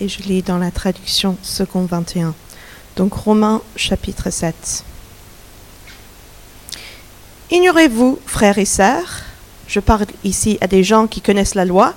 et 0.00 0.08
je 0.08 0.22
lis 0.22 0.42
dans 0.42 0.58
la 0.58 0.70
traduction 0.70 1.36
second 1.42 1.84
21. 1.84 2.34
Donc 2.96 3.14
Romains 3.14 3.62
chapitre 3.76 4.30
7. 4.30 4.84
Ignorez-vous, 7.50 8.18
frères 8.26 8.58
et 8.58 8.64
sœurs, 8.64 9.22
je 9.68 9.80
parle 9.80 10.06
ici 10.24 10.58
à 10.60 10.66
des 10.66 10.82
gens 10.82 11.06
qui 11.06 11.20
connaissent 11.20 11.54
la 11.54 11.64
loi, 11.64 11.94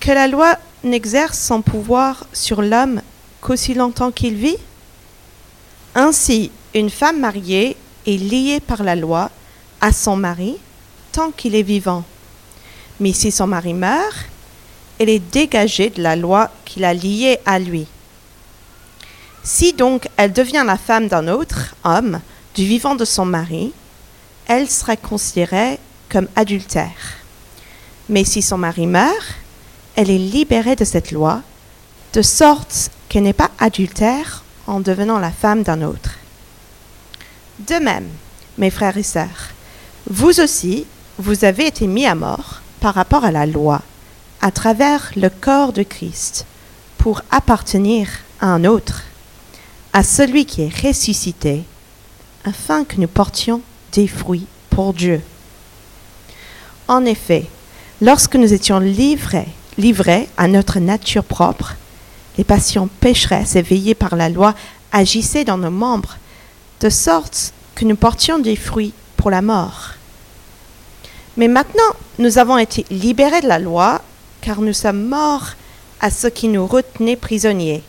que 0.00 0.12
la 0.12 0.28
loi 0.28 0.56
n'exerce 0.84 1.38
son 1.38 1.62
pouvoir 1.62 2.26
sur 2.32 2.62
l'homme 2.62 3.02
qu'aussi 3.40 3.74
longtemps 3.74 4.10
qu'il 4.10 4.34
vit? 4.34 4.56
Ainsi, 5.94 6.50
une 6.74 6.90
femme 6.90 7.20
mariée 7.20 7.76
est 8.06 8.16
liée 8.16 8.60
par 8.60 8.82
la 8.82 8.96
loi 8.96 9.30
à 9.80 9.92
son 9.92 10.16
mari 10.16 10.56
tant 11.12 11.30
qu'il 11.30 11.54
est 11.54 11.62
vivant. 11.62 12.04
Mais 13.00 13.12
si 13.12 13.32
son 13.32 13.46
mari 13.46 13.74
meurt, 13.74 14.29
elle 15.00 15.08
est 15.08 15.32
dégagée 15.32 15.88
de 15.88 16.02
la 16.02 16.14
loi 16.14 16.50
qui 16.66 16.78
l'a 16.78 16.92
liée 16.92 17.38
à 17.46 17.58
lui. 17.58 17.86
Si 19.42 19.72
donc 19.72 20.06
elle 20.18 20.34
devient 20.34 20.62
la 20.66 20.76
femme 20.76 21.08
d'un 21.08 21.26
autre 21.26 21.74
homme, 21.84 22.20
du 22.54 22.66
vivant 22.66 22.94
de 22.94 23.06
son 23.06 23.24
mari, 23.24 23.72
elle 24.46 24.68
sera 24.68 24.96
considérée 24.96 25.78
comme 26.10 26.28
adultère. 26.36 27.16
Mais 28.10 28.24
si 28.24 28.42
son 28.42 28.58
mari 28.58 28.86
meurt, 28.86 29.34
elle 29.96 30.10
est 30.10 30.18
libérée 30.18 30.76
de 30.76 30.84
cette 30.84 31.12
loi, 31.12 31.40
de 32.12 32.20
sorte 32.20 32.90
qu'elle 33.08 33.22
n'est 33.22 33.32
pas 33.32 33.50
adultère 33.58 34.44
en 34.66 34.80
devenant 34.80 35.18
la 35.18 35.30
femme 35.30 35.62
d'un 35.62 35.80
autre. 35.80 36.18
De 37.60 37.76
même, 37.76 38.08
mes 38.58 38.70
frères 38.70 38.98
et 38.98 39.02
sœurs, 39.02 39.54
vous 40.10 40.40
aussi, 40.40 40.86
vous 41.18 41.46
avez 41.46 41.68
été 41.68 41.86
mis 41.86 42.04
à 42.04 42.14
mort 42.14 42.60
par 42.80 42.94
rapport 42.94 43.24
à 43.24 43.30
la 43.30 43.46
loi, 43.46 43.80
à 44.40 44.50
travers 44.50 45.10
le 45.16 45.28
corps 45.28 45.72
de 45.72 45.82
Christ, 45.82 46.46
pour 46.98 47.22
appartenir 47.30 48.08
à 48.40 48.48
un 48.48 48.64
autre, 48.64 49.04
à 49.92 50.02
celui 50.02 50.44
qui 50.46 50.62
est 50.62 50.86
ressuscité, 50.86 51.64
afin 52.44 52.84
que 52.84 53.00
nous 53.00 53.08
portions 53.08 53.60
des 53.92 54.06
fruits 54.06 54.46
pour 54.70 54.94
Dieu. 54.94 55.22
En 56.88 57.04
effet, 57.04 57.46
lorsque 58.00 58.36
nous 58.36 58.52
étions 58.52 58.80
livrés, 58.80 59.48
livrés 59.78 60.28
à 60.36 60.48
notre 60.48 60.78
nature 60.78 61.24
propre, 61.24 61.74
les 62.38 62.44
passions 62.44 62.88
pécheresses 63.00 63.56
éveillées 63.56 63.94
par 63.94 64.16
la 64.16 64.28
loi 64.28 64.54
agissaient 64.92 65.44
dans 65.44 65.58
nos 65.58 65.70
membres, 65.70 66.16
de 66.80 66.88
sorte 66.88 67.52
que 67.74 67.84
nous 67.84 67.96
portions 67.96 68.38
des 68.38 68.56
fruits 68.56 68.94
pour 69.16 69.30
la 69.30 69.42
mort. 69.42 69.90
Mais 71.36 71.48
maintenant, 71.48 71.82
nous 72.18 72.38
avons 72.38 72.58
été 72.58 72.84
libérés 72.90 73.40
de 73.40 73.48
la 73.48 73.58
loi, 73.58 74.02
car 74.40 74.60
nous 74.60 74.72
sommes 74.72 75.06
morts 75.06 75.50
à 76.00 76.10
ce 76.10 76.26
qui 76.26 76.48
nous 76.48 76.66
retenait 76.66 77.16
prisonniers, 77.16 77.82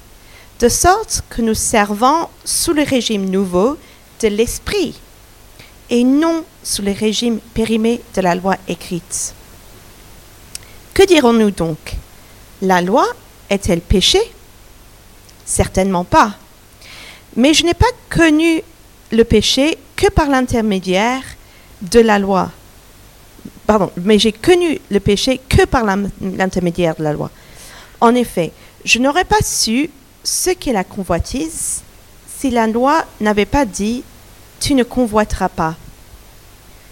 de 0.59 0.69
sorte 0.69 1.23
que 1.29 1.41
nous 1.41 1.53
servons 1.53 2.27
sous 2.45 2.73
le 2.73 2.83
régime 2.83 3.29
nouveau 3.29 3.77
de 4.21 4.27
l'esprit, 4.27 4.95
et 5.89 6.03
non 6.03 6.43
sous 6.63 6.81
le 6.81 6.91
régime 6.91 7.39
périmé 7.53 8.01
de 8.15 8.21
la 8.21 8.35
loi 8.35 8.55
écrite. 8.67 9.33
Que 10.93 11.05
dirons-nous 11.05 11.51
donc? 11.51 11.95
La 12.61 12.81
loi 12.81 13.07
est-elle 13.49 13.81
péché 13.81 14.19
Certainement 15.45 16.03
pas. 16.03 16.35
Mais 17.35 17.53
je 17.53 17.65
n'ai 17.65 17.73
pas 17.73 17.85
connu 18.09 18.61
le 19.11 19.23
péché 19.23 19.77
que 19.95 20.09
par 20.09 20.29
l'intermédiaire 20.29 21.23
de 21.81 21.99
la 21.99 22.19
loi. 22.19 22.51
Pardon, 23.65 23.91
mais 23.97 24.19
j'ai 24.19 24.31
connu 24.31 24.79
le 24.89 24.99
péché 24.99 25.39
que 25.49 25.65
par 25.65 25.83
l'intermédiaire 25.85 26.95
de 26.95 27.03
la 27.03 27.13
loi. 27.13 27.29
En 27.99 28.15
effet, 28.15 28.51
je 28.83 28.99
n'aurais 28.99 29.25
pas 29.25 29.41
su 29.43 29.89
ce 30.23 30.51
qu'est 30.51 30.73
la 30.73 30.83
convoitise 30.83 31.81
si 32.39 32.49
la 32.49 32.67
loi 32.67 33.05
n'avait 33.19 33.45
pas 33.45 33.65
dit 33.65 34.03
tu 34.59 34.75
ne 34.75 34.83
convoiteras 34.83 35.49
pas. 35.49 35.75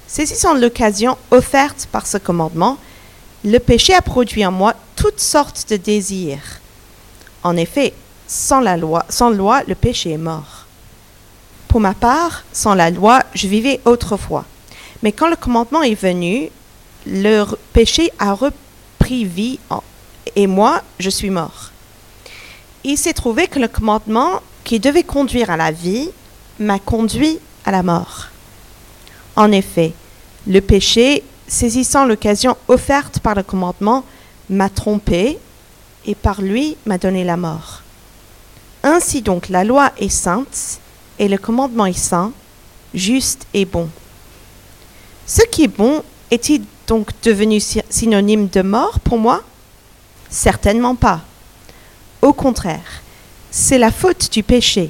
Saisissant 0.08 0.56
l'occasion 0.56 1.18
offerte 1.32 1.88
par 1.92 2.08
ce 2.08 2.18
commandement, 2.18 2.78
le 3.44 3.60
péché 3.60 3.94
a 3.94 4.02
produit 4.02 4.46
en 4.46 4.52
moi 4.52 4.74
toutes 4.96 5.20
sortes 5.20 5.70
de 5.70 5.78
désirs. 5.78 6.62
En 7.44 7.56
effet, 7.56 7.94
sans 8.28 8.60
la 8.60 8.76
loi, 8.76 9.06
sans 9.10 9.30
loi, 9.30 9.64
le 9.68 9.76
péché 9.76 10.12
est 10.12 10.18
mort. 10.18 10.66
Pour 11.68 11.80
ma 11.80 11.94
part, 11.94 12.44
sans 12.52 12.74
la 12.74 12.90
loi, 12.90 13.24
je 13.34 13.48
vivais 13.48 13.80
autrefois. 13.86 14.46
Mais 15.04 15.12
quand 15.12 15.30
le 15.30 15.36
commandement 15.36 15.82
est 15.82 16.00
venu, 16.00 16.50
le 17.06 17.46
péché 17.74 18.12
a 18.20 18.34
repris 18.34 19.26
vie 19.26 19.60
et 20.36 20.48
moi, 20.48 20.82
je 21.00 21.10
suis 21.10 21.30
mort. 21.30 21.72
Il 22.84 22.98
s'est 22.98 23.14
trouvé 23.14 23.48
que 23.48 23.60
le 23.60 23.68
commandement 23.68 24.42
qui 24.64 24.80
devait 24.80 25.04
conduire 25.04 25.50
à 25.50 25.58
la 25.58 25.72
vie 25.72 26.10
m'a 26.60 26.80
conduit 26.80 27.40
à 27.66 27.72
la 27.72 27.84
mort. 27.84 28.28
En 29.36 29.52
effet, 29.52 29.94
le 30.48 30.62
péché, 30.62 31.24
saisissant 31.48 32.06
l'occasion 32.06 32.58
offerte 32.68 33.20
par 33.20 33.36
le 33.36 33.44
commandement, 33.44 34.04
m'a 34.50 34.70
trompé 34.70 35.38
et 36.06 36.16
par 36.16 36.42
lui 36.42 36.78
m'a 36.86 36.98
donné 36.98 37.24
la 37.24 37.38
mort. 37.38 37.82
Ainsi 38.84 39.22
donc 39.22 39.50
la 39.50 39.64
loi 39.64 39.92
est 39.98 40.10
sainte 40.10 40.80
et 41.20 41.28
le 41.28 41.38
commandement 41.38 41.86
est 41.86 41.94
saint, 41.94 42.32
juste 42.94 43.46
et 43.54 43.66
bon. 43.66 43.90
Ce 45.30 45.44
qui 45.44 45.66
est 45.66 45.68
bon 45.68 46.02
est-il 46.32 46.64
donc 46.88 47.12
devenu 47.22 47.60
synonyme 47.60 48.48
de 48.48 48.64
mort 48.64 49.00
pour 49.00 49.20
moi? 49.20 49.44
Certainement 50.28 50.96
pas. 50.96 51.22
Au 52.24 52.34
contraire, 52.34 53.04
c'est 53.52 53.78
la 53.78 53.92
faute 53.92 54.32
du 54.32 54.42
péché. 54.42 54.90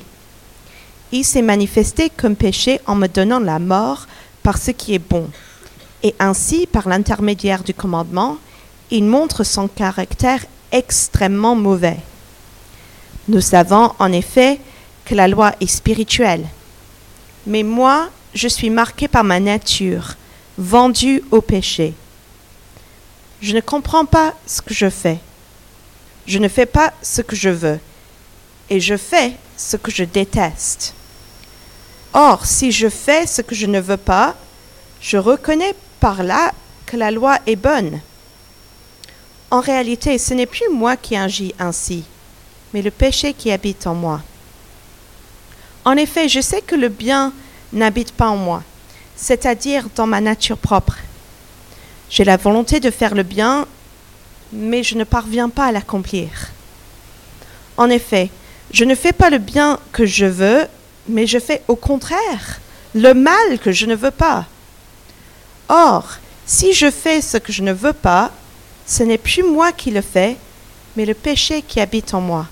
Il 1.11 1.25
s'est 1.25 1.41
manifesté 1.41 2.09
comme 2.09 2.37
péché 2.37 2.79
en 2.87 2.95
me 2.95 3.07
donnant 3.07 3.41
la 3.41 3.59
mort 3.59 4.07
par 4.41 4.57
ce 4.57 4.71
qui 4.71 4.93
est 4.93 5.09
bon. 5.09 5.29
Et 6.03 6.15
ainsi, 6.19 6.67
par 6.67 6.87
l'intermédiaire 6.87 7.61
du 7.61 7.73
commandement, 7.73 8.37
il 8.91 9.03
montre 9.03 9.43
son 9.43 9.67
caractère 9.67 10.45
extrêmement 10.71 11.57
mauvais. 11.57 11.97
Nous 13.27 13.41
savons 13.41 13.91
en 13.99 14.13
effet 14.13 14.61
que 15.03 15.15
la 15.15 15.27
loi 15.27 15.51
est 15.59 15.67
spirituelle. 15.67 16.45
Mais 17.45 17.63
moi, 17.63 18.07
je 18.33 18.47
suis 18.47 18.69
marqué 18.69 19.09
par 19.09 19.25
ma 19.25 19.41
nature, 19.41 20.15
vendu 20.59 21.23
au 21.31 21.41
péché. 21.41 21.93
Je 23.41 23.55
ne 23.55 23.61
comprends 23.61 24.05
pas 24.05 24.33
ce 24.45 24.61
que 24.61 24.73
je 24.73 24.89
fais. 24.89 25.19
Je 26.27 26.37
ne 26.37 26.49
fais 26.49 26.65
pas 26.65 26.93
ce 27.01 27.21
que 27.21 27.35
je 27.35 27.49
veux. 27.49 27.79
Et 28.69 28.81
je 28.81 28.97
fais 28.97 29.33
ce 29.55 29.77
que 29.77 29.89
je 29.89 30.03
déteste. 30.03 30.93
Or, 32.13 32.45
si 32.45 32.71
je 32.71 32.89
fais 32.89 33.25
ce 33.25 33.41
que 33.41 33.55
je 33.55 33.67
ne 33.67 33.79
veux 33.79 33.97
pas, 33.97 34.35
je 35.01 35.17
reconnais 35.17 35.73
par 36.01 36.23
là 36.23 36.51
que 36.85 36.97
la 36.97 37.09
loi 37.09 37.37
est 37.45 37.55
bonne. 37.55 38.01
En 39.51 39.61
réalité, 39.61 40.17
ce 40.17 40.33
n'est 40.33 40.45
plus 40.45 40.69
moi 40.71 40.97
qui 40.97 41.15
agis 41.15 41.55
ainsi, 41.57 42.03
mais 42.73 42.81
le 42.81 42.91
péché 42.91 43.33
qui 43.33 43.51
habite 43.51 43.87
en 43.87 43.95
moi. 43.95 44.21
En 45.85 45.95
effet, 45.95 46.27
je 46.27 46.41
sais 46.41 46.61
que 46.61 46.75
le 46.75 46.89
bien 46.89 47.31
n'habite 47.71 48.11
pas 48.11 48.27
en 48.27 48.37
moi, 48.37 48.63
c'est-à-dire 49.19 49.89
dans 49.95 50.07
ma 50.07 50.21
nature 50.21 50.57
propre. 50.57 50.97
J'ai 52.09 52.23
la 52.23 52.37
volonté 52.37 52.79
de 52.79 52.89
faire 52.89 53.13
le 53.13 53.23
bien, 53.23 53.67
mais 54.53 54.81
je 54.81 54.95
ne 54.95 55.03
parviens 55.03 55.49
pas 55.49 55.65
à 55.65 55.71
l'accomplir. 55.71 56.29
En 57.75 57.89
effet, 57.89 58.29
je 58.71 58.85
ne 58.85 58.95
fais 58.95 59.11
pas 59.11 59.29
le 59.29 59.37
bien 59.37 59.77
que 59.91 60.05
je 60.05 60.25
veux, 60.25 60.65
mais 61.07 61.27
je 61.27 61.37
fais 61.37 61.61
au 61.67 61.75
contraire 61.75 62.61
le 62.95 63.13
mal 63.13 63.59
que 63.61 63.71
je 63.71 63.85
ne 63.85 63.95
veux 63.95 64.11
pas. 64.11 64.45
Or, 65.67 66.17
si 66.45 66.73
je 66.73 66.89
fais 66.89 67.21
ce 67.21 67.37
que 67.37 67.51
je 67.51 67.61
ne 67.61 67.73
veux 67.73 67.93
pas, 67.93 68.31
ce 68.87 69.03
n'est 69.03 69.19
plus 69.19 69.43
moi 69.43 69.71
qui 69.71 69.91
le 69.91 70.01
fais, 70.01 70.37
mais 70.95 71.05
le 71.05 71.13
péché 71.13 71.61
qui 71.61 71.79
habite 71.81 72.13
en 72.13 72.21
moi. 72.21 72.47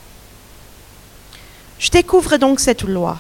Je 1.80 1.90
découvre 1.90 2.38
donc 2.38 2.60
cette 2.60 2.84
loi. 2.84 3.20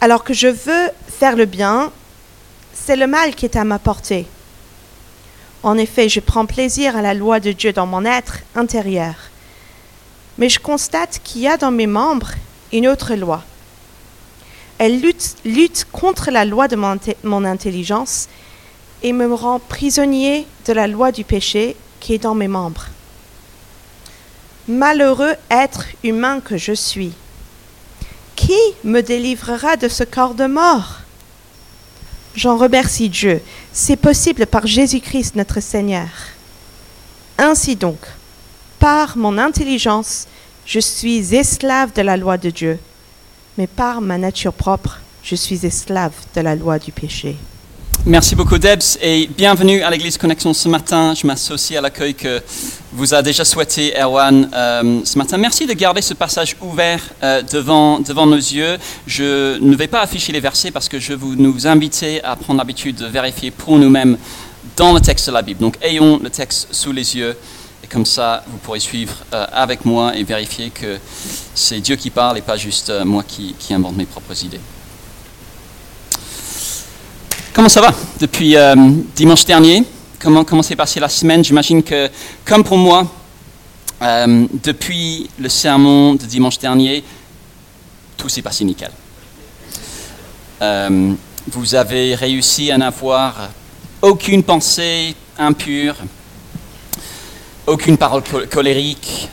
Alors 0.00 0.24
que 0.24 0.34
je 0.34 0.48
veux 0.48 0.90
faire 1.08 1.36
le 1.36 1.44
bien, 1.44 1.92
c'est 2.84 2.96
le 2.96 3.06
mal 3.06 3.34
qui 3.34 3.44
est 3.44 3.56
à 3.56 3.64
ma 3.64 3.78
portée. 3.78 4.26
En 5.62 5.76
effet, 5.76 6.08
je 6.08 6.20
prends 6.20 6.46
plaisir 6.46 6.96
à 6.96 7.02
la 7.02 7.14
loi 7.14 7.40
de 7.40 7.52
Dieu 7.52 7.72
dans 7.72 7.86
mon 7.86 8.04
être 8.04 8.38
intérieur. 8.54 9.14
Mais 10.38 10.48
je 10.48 10.60
constate 10.60 11.20
qu'il 11.24 11.42
y 11.42 11.48
a 11.48 11.56
dans 11.56 11.72
mes 11.72 11.86
membres 11.86 12.30
une 12.72 12.86
autre 12.86 13.14
loi. 13.14 13.42
Elle 14.78 15.00
lutte, 15.00 15.86
contre 15.90 16.30
la 16.30 16.44
loi 16.44 16.68
de 16.68 16.76
mon, 16.76 17.44
intelligence 17.44 18.28
et 19.02 19.12
me 19.12 19.32
rend 19.34 19.58
prisonnier 19.58 20.46
de 20.66 20.72
la 20.72 20.86
loi 20.86 21.10
du 21.10 21.24
péché 21.24 21.74
qui 21.98 22.14
est 22.14 22.18
dans 22.18 22.36
mes 22.36 22.46
membres. 22.46 22.86
Malheureux 24.68 25.34
être 25.50 25.84
humain 26.04 26.40
que 26.40 26.56
je 26.56 26.72
suis. 26.72 27.12
Qui 28.36 28.58
me 28.84 29.00
délivrera 29.00 29.76
de 29.76 29.88
ce 29.88 30.04
corps 30.04 30.34
de 30.34 30.46
mort? 30.46 31.00
J'en 32.38 32.56
remercie 32.56 33.08
Dieu. 33.08 33.42
C'est 33.72 33.96
possible 33.96 34.46
par 34.46 34.64
Jésus-Christ 34.64 35.34
notre 35.34 35.58
Seigneur. 35.58 36.06
Ainsi 37.36 37.74
donc, 37.74 37.98
par 38.78 39.16
mon 39.16 39.38
intelligence, 39.38 40.28
Je 40.64 40.78
suis 40.78 41.34
esclave 41.34 41.92
de 41.94 42.02
la 42.02 42.16
loi 42.16 42.38
de 42.38 42.50
Dieu, 42.50 42.78
mais 43.56 43.66
par 43.66 44.00
ma 44.00 44.18
nature 44.18 44.52
propre, 44.52 45.00
je 45.24 45.34
suis 45.34 45.66
esclave 45.66 46.12
de 46.36 46.40
la 46.42 46.54
loi 46.54 46.78
du 46.78 46.92
péché. 46.92 47.36
Merci 48.06 48.36
beaucoup 48.36 48.58
Debs 48.58 48.96
et 49.02 49.28
bienvenue 49.36 49.82
à 49.82 49.90
l'Église 49.90 50.16
Connexion 50.16 50.54
ce 50.54 50.68
matin. 50.68 51.14
Je 51.14 51.26
m'associe 51.26 51.78
à 51.78 51.82
l'accueil 51.82 52.14
que 52.14 52.40
vous 52.92 53.12
a 53.12 53.20
déjà 53.22 53.44
souhaité 53.44 53.92
Erwan 54.00 54.48
euh, 54.54 55.00
ce 55.04 55.18
matin. 55.18 55.36
Merci 55.36 55.66
de 55.66 55.74
garder 55.74 56.00
ce 56.00 56.14
passage 56.14 56.56
ouvert 56.62 57.02
euh, 57.22 57.42
devant, 57.42 57.98
devant 58.00 58.24
nos 58.24 58.36
yeux. 58.36 58.78
Je 59.06 59.58
ne 59.58 59.76
vais 59.76 59.88
pas 59.88 60.00
afficher 60.00 60.32
les 60.32 60.40
versets 60.40 60.70
parce 60.70 60.88
que 60.88 60.98
je 60.98 61.12
veux 61.12 61.34
nous 61.34 61.66
inviter 61.66 62.22
à 62.24 62.36
prendre 62.36 62.58
l'habitude 62.58 62.96
de 62.96 63.06
vérifier 63.06 63.50
pour 63.50 63.78
nous-mêmes 63.78 64.16
dans 64.76 64.92
le 64.92 65.00
texte 65.00 65.26
de 65.26 65.32
la 65.32 65.42
Bible. 65.42 65.60
Donc 65.60 65.76
ayons 65.82 66.18
le 66.22 66.30
texte 66.30 66.68
sous 66.70 66.92
les 66.92 67.16
yeux 67.16 67.36
et 67.84 67.86
comme 67.88 68.06
ça 68.06 68.42
vous 68.46 68.58
pourrez 68.58 68.80
suivre 68.80 69.14
euh, 69.34 69.44
avec 69.52 69.84
moi 69.84 70.16
et 70.16 70.22
vérifier 70.22 70.70
que 70.70 70.98
c'est 71.54 71.80
Dieu 71.80 71.96
qui 71.96 72.10
parle 72.10 72.38
et 72.38 72.42
pas 72.42 72.56
juste 72.56 72.90
moi 73.04 73.22
qui, 73.26 73.54
qui 73.58 73.74
invente 73.74 73.96
mes 73.96 74.06
propres 74.06 74.44
idées. 74.44 74.60
Comment 77.58 77.68
ça 77.68 77.80
va 77.80 77.92
depuis 78.20 78.56
euh, 78.56 78.76
dimanche 79.16 79.44
dernier? 79.44 79.82
Comment, 80.20 80.62
s'est 80.62 80.76
passée 80.76 81.00
la 81.00 81.08
semaine? 81.08 81.42
J'imagine 81.42 81.82
que, 81.82 82.08
comme 82.44 82.62
pour 82.62 82.78
moi, 82.78 83.04
euh, 84.00 84.46
depuis 84.62 85.28
le 85.40 85.48
sermon 85.48 86.14
de 86.14 86.24
dimanche 86.24 86.56
dernier, 86.60 87.02
tout 88.16 88.28
s'est 88.28 88.42
passé 88.42 88.62
nickel. 88.62 88.92
Euh, 90.62 91.14
vous 91.50 91.74
avez 91.74 92.14
réussi 92.14 92.70
à 92.70 92.78
n'avoir 92.78 93.48
aucune 94.02 94.44
pensée 94.44 95.16
impure, 95.36 95.96
aucune 97.66 97.96
parole 97.98 98.22
col- 98.22 98.48
colérique, 98.48 99.28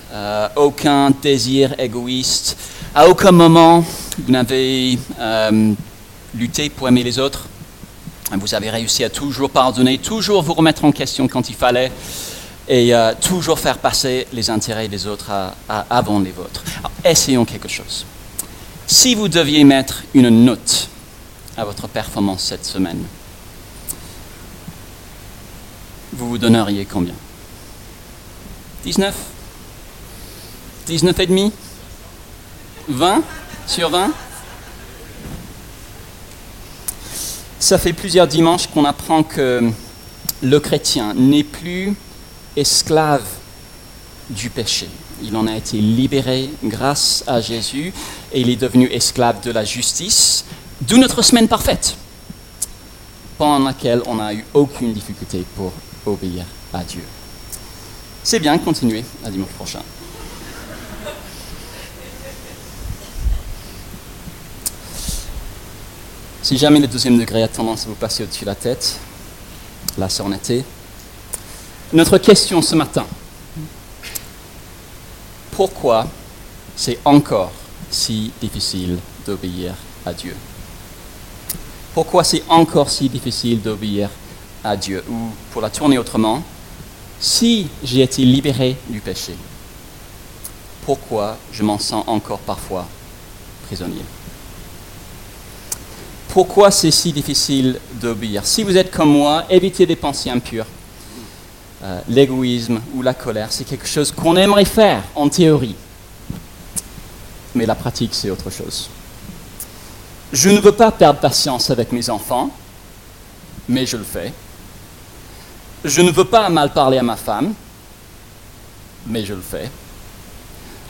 aucun 0.55 1.11
désir 1.11 1.75
égoïste. 1.79 2.57
À 2.95 3.07
aucun 3.07 3.31
moment, 3.31 3.85
vous 4.17 4.31
n'avez 4.31 4.97
lutté 6.33 6.71
pour 6.71 6.87
aimer 6.87 7.03
les 7.03 7.19
autres. 7.19 7.49
Vous 8.31 8.55
avez 8.55 8.69
réussi 8.69 9.03
à 9.03 9.09
toujours 9.09 9.49
pardonner, 9.49 9.97
toujours 9.99 10.41
vous 10.41 10.53
remettre 10.53 10.83
en 10.83 10.91
question 10.91 11.27
quand 11.27 11.49
il 11.49 11.55
fallait, 11.55 11.91
et 12.67 12.93
euh, 12.95 13.13
toujours 13.21 13.59
faire 13.59 13.77
passer 13.77 14.27
les 14.33 14.49
intérêts 14.49 14.87
des 14.87 15.05
autres 15.05 15.31
avant 15.67 16.19
les 16.19 16.31
vôtres. 16.31 16.63
Alors, 16.79 16.91
essayons 17.03 17.45
quelque 17.45 17.67
chose. 17.69 18.05
Si 18.87 19.15
vous 19.15 19.27
deviez 19.27 19.63
mettre 19.63 20.03
une 20.13 20.29
note 20.29 20.89
à 21.57 21.65
votre 21.65 21.87
performance 21.87 22.43
cette 22.43 22.65
semaine, 22.65 23.03
vous 26.13 26.29
vous 26.29 26.37
donneriez 26.37 26.85
combien? 26.85 27.15
19 28.83 29.13
19 30.87 31.19
et 31.19 31.27
demi? 31.27 31.51
20 32.87 33.23
sur 33.67 33.89
20 33.89 34.11
Ça 37.65 37.79
fait 37.79 37.93
plusieurs 37.93 38.27
dimanches 38.27 38.67
qu'on 38.67 38.85
apprend 38.85 39.23
que 39.23 39.71
le 40.43 40.59
chrétien 40.59 41.15
n'est 41.15 41.43
plus 41.43 41.95
esclave 42.55 43.25
du 44.29 44.51
péché. 44.51 44.87
Il 45.23 45.35
en 45.35 45.47
a 45.47 45.57
été 45.57 45.77
libéré 45.77 46.51
grâce 46.63 47.23
à 47.25 47.41
Jésus 47.41 47.91
et 48.31 48.41
il 48.41 48.51
est 48.51 48.55
devenu 48.55 48.85
esclave 48.91 49.41
de 49.41 49.49
la 49.49 49.65
justice, 49.65 50.45
d'où 50.79 50.99
notre 50.99 51.23
semaine 51.23 51.47
parfaite, 51.47 51.95
pendant 53.39 53.65
laquelle 53.65 54.03
on 54.05 54.13
n'a 54.13 54.31
eu 54.35 54.45
aucune 54.53 54.93
difficulté 54.93 55.43
pour 55.55 55.73
obéir 56.05 56.45
à 56.71 56.83
Dieu. 56.83 57.01
C'est 58.23 58.39
bien, 58.39 58.59
continuez 58.59 59.03
à 59.25 59.31
dimanche 59.31 59.49
prochain. 59.57 59.81
Si 66.45 66.59
jamais 66.59 66.79
le 66.79 66.85
deuxième 66.85 67.17
degré 67.17 67.41
a 67.41 67.47
tendance 67.47 67.85
à 67.85 67.87
vous 67.87 67.95
passer 67.95 68.21
au-dessus 68.21 68.41
de 68.41 68.49
la 68.51 68.53
tête, 68.53 68.99
en 69.97 70.31
été. 70.31 70.63
Notre 71.91 72.19
question 72.19 72.61
ce 72.61 72.75
matin. 72.75 73.07
Pourquoi 75.53 76.05
c'est 76.75 76.99
encore 77.03 77.51
si 77.89 78.31
difficile 78.39 78.99
d'obéir 79.25 79.73
à 80.05 80.13
Dieu? 80.13 80.35
Pourquoi 81.95 82.23
c'est 82.23 82.43
encore 82.47 82.91
si 82.91 83.09
difficile 83.09 83.59
d'obéir 83.63 84.11
à 84.63 84.77
Dieu? 84.77 85.03
Ou 85.09 85.31
pour 85.51 85.63
la 85.63 85.71
tourner 85.71 85.97
autrement, 85.97 86.43
si 87.19 87.69
j'ai 87.83 88.03
été 88.03 88.23
libéré 88.23 88.77
du 88.89 88.99
péché, 88.99 89.33
pourquoi 90.85 91.39
je 91.51 91.63
m'en 91.63 91.79
sens 91.79 92.03
encore 92.05 92.37
parfois 92.37 92.85
prisonnier? 93.65 94.05
Pourquoi 96.35 96.69
c'est 96.69 96.91
si 96.91 97.13
difficile 97.13 97.79
d'obéir 97.93 98.45
Si 98.45 98.63
vous 98.63 98.75
êtes 98.75 98.91
comme 98.91 99.09
moi, 99.09 99.45
évitez 99.49 99.85
des 99.85 99.95
pensées 99.95 100.29
impures. 100.29 100.65
Euh, 101.81 102.01
L'égoïsme 102.09 102.81
ou 102.93 103.01
la 103.01 103.13
colère, 103.13 103.53
c'est 103.53 103.63
quelque 103.63 103.87
chose 103.87 104.11
qu'on 104.11 104.35
aimerait 104.35 104.65
faire 104.65 105.01
en 105.15 105.29
théorie. 105.29 105.77
Mais 107.53 107.65
la 107.65 107.73
pratique, 107.73 108.13
c'est 108.13 108.29
autre 108.29 108.49
chose. 108.49 108.89
Je 110.33 110.49
ne 110.49 110.59
veux 110.59 110.73
pas 110.73 110.91
perdre 110.91 111.21
patience 111.21 111.69
avec 111.69 111.93
mes 111.93 112.09
enfants, 112.09 112.49
mais 113.69 113.85
je 113.85 113.95
le 113.95 114.03
fais. 114.03 114.33
Je 115.85 116.01
ne 116.01 116.11
veux 116.11 116.25
pas 116.25 116.49
mal 116.49 116.73
parler 116.73 116.97
à 116.97 117.03
ma 117.03 117.15
femme, 117.15 117.53
mais 119.07 119.23
je 119.23 119.35
le 119.35 119.41
fais. 119.41 119.71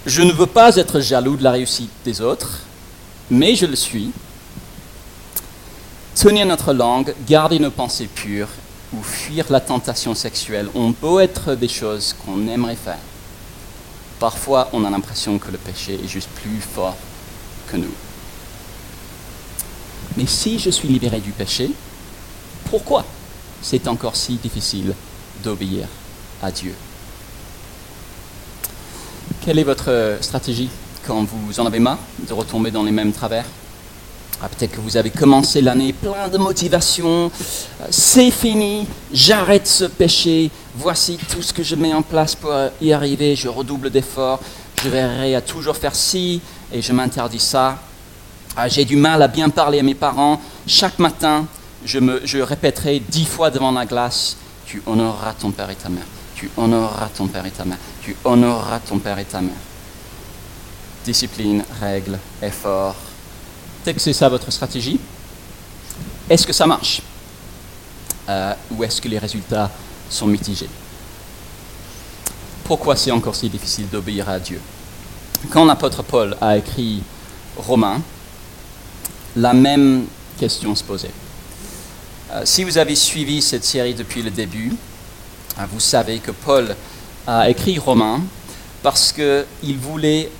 Je 0.07 0.24
ne 0.24 0.31
veux 0.31 0.48
pas 0.48 0.75
être 0.75 1.01
jaloux 1.01 1.38
de 1.38 1.44
la 1.44 1.51
réussite 1.51 1.91
des 2.03 2.19
autres, 2.19 2.62
mais 3.30 3.53
je 3.53 3.68
le 3.68 3.75
suis 3.75 4.12
tenir 6.15 6.45
notre 6.45 6.73
langue, 6.73 7.13
garder 7.27 7.59
nos 7.59 7.71
pensées 7.71 8.07
pures 8.07 8.50
ou 8.94 9.03
fuir 9.03 9.45
la 9.50 9.59
tentation 9.59 10.15
sexuelle 10.15 10.69
ont 10.73 10.91
beau 11.01 11.19
être 11.19 11.56
des 11.56 11.67
choses 11.67 12.13
qu'on 12.13 12.47
aimerait 12.47 12.77
faire. 12.77 13.00
Parfois, 14.19 14.69
on 14.71 14.85
a 14.85 14.89
l'impression 14.89 15.38
que 15.38 15.51
le 15.51 15.57
péché 15.57 16.00
est 16.01 16.07
juste 16.07 16.29
plus 16.29 16.62
fort 16.62 16.95
que 17.67 17.75
nous. 17.77 17.94
Mais 20.15 20.25
si 20.25 20.57
je 20.57 20.69
suis 20.69 20.88
libéré 20.88 21.19
du 21.19 21.31
péché, 21.31 21.71
pourquoi 22.69 23.06
c'est 23.62 23.88
encore 23.88 24.15
si 24.15 24.35
difficile 24.35 24.94
d'obéir 25.44 25.88
à 26.41 26.50
Dieu? 26.50 26.73
Quelle 29.44 29.59
est 29.59 29.63
votre 29.63 30.17
stratégie 30.21 30.69
quand 31.06 31.25
vous 31.25 31.60
en 31.60 31.65
avez 31.65 31.79
marre 31.79 32.00
de 32.25 32.34
retomber 32.34 32.72
dans 32.72 32.84
les 32.84 32.91
mêmes 32.91 33.12
travers? 33.12 33.45
Ah, 34.42 34.50
Peut-être 34.50 34.72
que 34.72 34.82
vous 34.82 34.98
avez 34.98 35.10
commencé 35.10 35.62
l'année 35.62 35.94
plein 35.94 36.27
de 36.27 36.38
motivation. 36.38 37.32
Euh, 37.82 37.86
C'est 37.89 38.32
fini, 38.32 38.88
j'arrête 39.12 39.68
ce 39.68 39.86
péché. 39.86 40.51
Voici 40.75 41.18
tout 41.32 41.42
ce 41.42 41.54
que 41.54 41.63
je 41.63 41.75
mets 41.75 41.94
en 41.94 42.01
place 42.01 42.36
pour 42.36 42.51
y 42.82 42.92
arriver. 42.92 43.36
Je 43.36 43.48
redouble 43.48 43.89
d'efforts. 43.89 44.39
Je 44.84 44.89
verrai 44.89 45.36
à 45.36 45.42
toujours 45.42 45.77
faire 45.77 45.96
ci 45.96 46.42
et 46.72 46.82
je 46.82 46.92
m'interdis 46.94 47.39
ça. 47.39 47.80
Ah, 48.58 48.68
J'ai 48.68 48.86
du 48.86 48.96
mal 48.96 49.22
à 49.22 49.27
bien 49.27 49.50
parler 49.50 49.80
à 49.80 49.84
mes 49.84 49.96
parents. 49.96 50.39
Chaque 50.68 51.00
matin, 51.00 51.46
je, 51.86 52.00
me, 52.00 52.22
je 52.25 52.39
répéterai 52.39 53.00
dix 53.00 53.25
fois 53.25 53.50
devant 53.51 53.72
la 53.72 53.86
glace 53.86 54.38
Tu 54.65 54.82
honoreras 54.86 55.34
ton 55.34 55.51
père 55.51 55.70
et 55.70 55.75
ta 55.75 55.89
mère. 55.89 56.06
Tu 56.36 56.50
honoreras 56.58 57.10
ton 57.15 57.27
père 57.27 57.46
et 57.46 57.51
ta 57.51 57.63
mère. 57.63 57.77
Tu 58.01 58.15
honoreras 58.25 58.80
ton 58.80 59.00
père 59.00 59.18
et 59.20 59.25
ta 59.25 59.39
mère. 59.42 59.54
Discipline, 61.06 61.63
règles, 61.80 62.18
effort. 62.42 62.96
Que 63.94 64.00
c'est 64.00 64.13
ça 64.13 64.30
votre 64.30 64.51
stratégie. 64.51 65.00
Est-ce 66.27 66.48
que 66.48 66.54
ça 66.54 66.65
marche? 66.65 67.04
Euh, 68.27 68.54
Ou 68.72 68.84
est-ce 68.84 69.00
que 69.00 69.08
les 69.08 69.20
résultats 69.20 69.70
sont 70.10 70.25
mitigés? 70.25 70.70
Pourquoi 72.63 72.96
c'est 72.96 73.12
encore 73.12 73.36
si 73.36 73.48
difficile 73.48 73.88
d'obéir 73.88 74.27
à 74.27 74.39
Dieu? 74.39 74.60
Quand 75.51 75.65
l'apôtre 75.65 76.01
Paul 76.01 76.36
a 76.42 76.58
écrit 76.58 77.04
Romains, 77.58 78.01
la 79.36 79.54
même 79.54 80.06
question 80.39 80.74
se 80.74 80.84
posait. 80.84 81.12
Euh, 82.32 82.42
si 82.44 82.63
vous 82.63 82.80
avez 82.80 82.96
suivi 82.96 83.39
cette 83.39 83.63
série 83.63 83.94
depuis 83.94 84.24
le 84.24 84.32
début, 84.32 84.74
euh, 85.60 85.62
vous 85.72 85.80
savez 85.80 86.18
que 86.18 86.32
Paul 86.32 86.75
a 87.27 87.51
écrit 87.51 87.77
Romains 87.77 88.22
parce 88.82 89.13
qu'il 89.13 89.77
voulait 89.77 90.32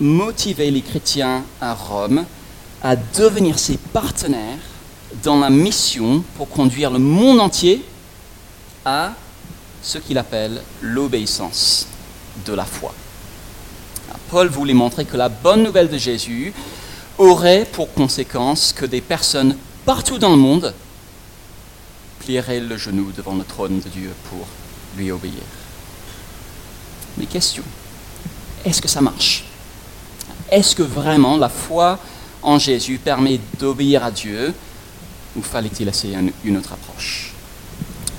motiver 0.00 0.70
les 0.70 0.80
chrétiens 0.82 1.42
à 1.60 1.74
Rome 1.74 2.24
à 2.84 2.96
devenir 2.96 3.58
ses 3.58 3.78
partenaires 3.78 4.58
dans 5.22 5.38
la 5.38 5.48
mission 5.48 6.22
pour 6.36 6.50
conduire 6.50 6.90
le 6.90 6.98
monde 6.98 7.40
entier 7.40 7.82
à 8.84 9.14
ce 9.82 9.96
qu'il 9.96 10.18
appelle 10.18 10.60
l'obéissance 10.82 11.86
de 12.44 12.52
la 12.52 12.66
foi. 12.66 12.92
Alors, 14.08 14.20
Paul 14.30 14.48
voulait 14.48 14.74
montrer 14.74 15.06
que 15.06 15.16
la 15.16 15.30
bonne 15.30 15.62
nouvelle 15.62 15.88
de 15.88 15.96
Jésus 15.96 16.52
aurait 17.16 17.66
pour 17.72 17.90
conséquence 17.94 18.74
que 18.74 18.84
des 18.84 19.00
personnes 19.00 19.56
partout 19.86 20.18
dans 20.18 20.30
le 20.30 20.36
monde 20.36 20.74
plieraient 22.18 22.60
le 22.60 22.76
genou 22.76 23.12
devant 23.16 23.34
le 23.34 23.44
trône 23.44 23.80
de 23.80 23.88
Dieu 23.88 24.12
pour 24.28 24.46
lui 24.98 25.10
obéir. 25.10 25.32
Mais 27.16 27.24
question, 27.24 27.62
est-ce 28.62 28.82
que 28.82 28.88
ça 28.88 29.00
marche? 29.00 29.44
Est-ce 30.50 30.76
que 30.76 30.82
vraiment 30.82 31.38
la 31.38 31.48
foi 31.48 31.98
en 32.44 32.58
Jésus 32.58 32.98
permet 32.98 33.40
d'obéir 33.58 34.04
à 34.04 34.10
Dieu 34.10 34.54
ou 35.34 35.42
fallait-il 35.42 35.88
essayer 35.88 36.16
une 36.44 36.56
autre 36.56 36.72
approche? 36.72 37.32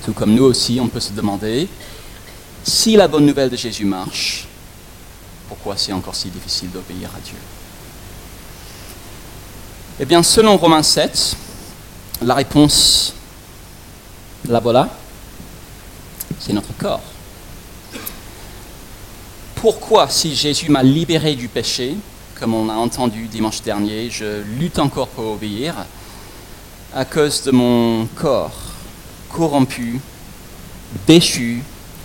Tout 0.03 0.13
comme 0.13 0.34
nous 0.34 0.44
aussi, 0.44 0.79
on 0.82 0.88
peut 0.88 1.00
se 1.00 1.13
demander 1.13 1.67
si 2.63 2.96
la 2.96 3.08
bonne 3.08 3.25
nouvelle 3.25 3.50
de 3.50 3.55
Jésus 3.55 3.86
marche, 3.86 4.48
pourquoi 5.48 5.77
c'est 5.77 5.94
encore 5.94 6.15
si 6.15 6.29
difficile 6.29 6.72
d'obéir 6.72 7.10
à 7.15 7.20
Dieu? 7.20 7.38
Eh 10.00 10.05
bien, 10.05 10.24
selon 10.24 10.58
Romains 10.58 10.84
7, 10.84 11.38
la 12.24 12.34
réponse, 12.34 13.13
la 14.48 14.60
voilà, 14.60 14.89
c'est 16.39 16.53
notre 16.53 16.75
corps. 16.77 17.01
Pourquoi, 19.55 20.10
si 20.10 20.36
Jésus 20.36 20.70
m'a 20.70 20.84
libéré 20.84 21.36
du 21.36 21.48
péché, 21.48 21.96
comme 22.39 22.54
on 22.54 22.70
a 22.70 22.74
entendu 22.74 23.27
dimanche 23.27 23.62
dernier, 23.62 24.10
je 24.10 24.42
lutte 24.60 24.80
encore 24.80 25.08
pour 25.08 25.32
obéir 25.34 25.75
à 26.94 27.06
cause 27.06 27.44
de 27.44 27.51
mon 27.51 28.06
corps 28.15 28.51
corrompu, 29.30 30.00
déchu, 31.08 31.62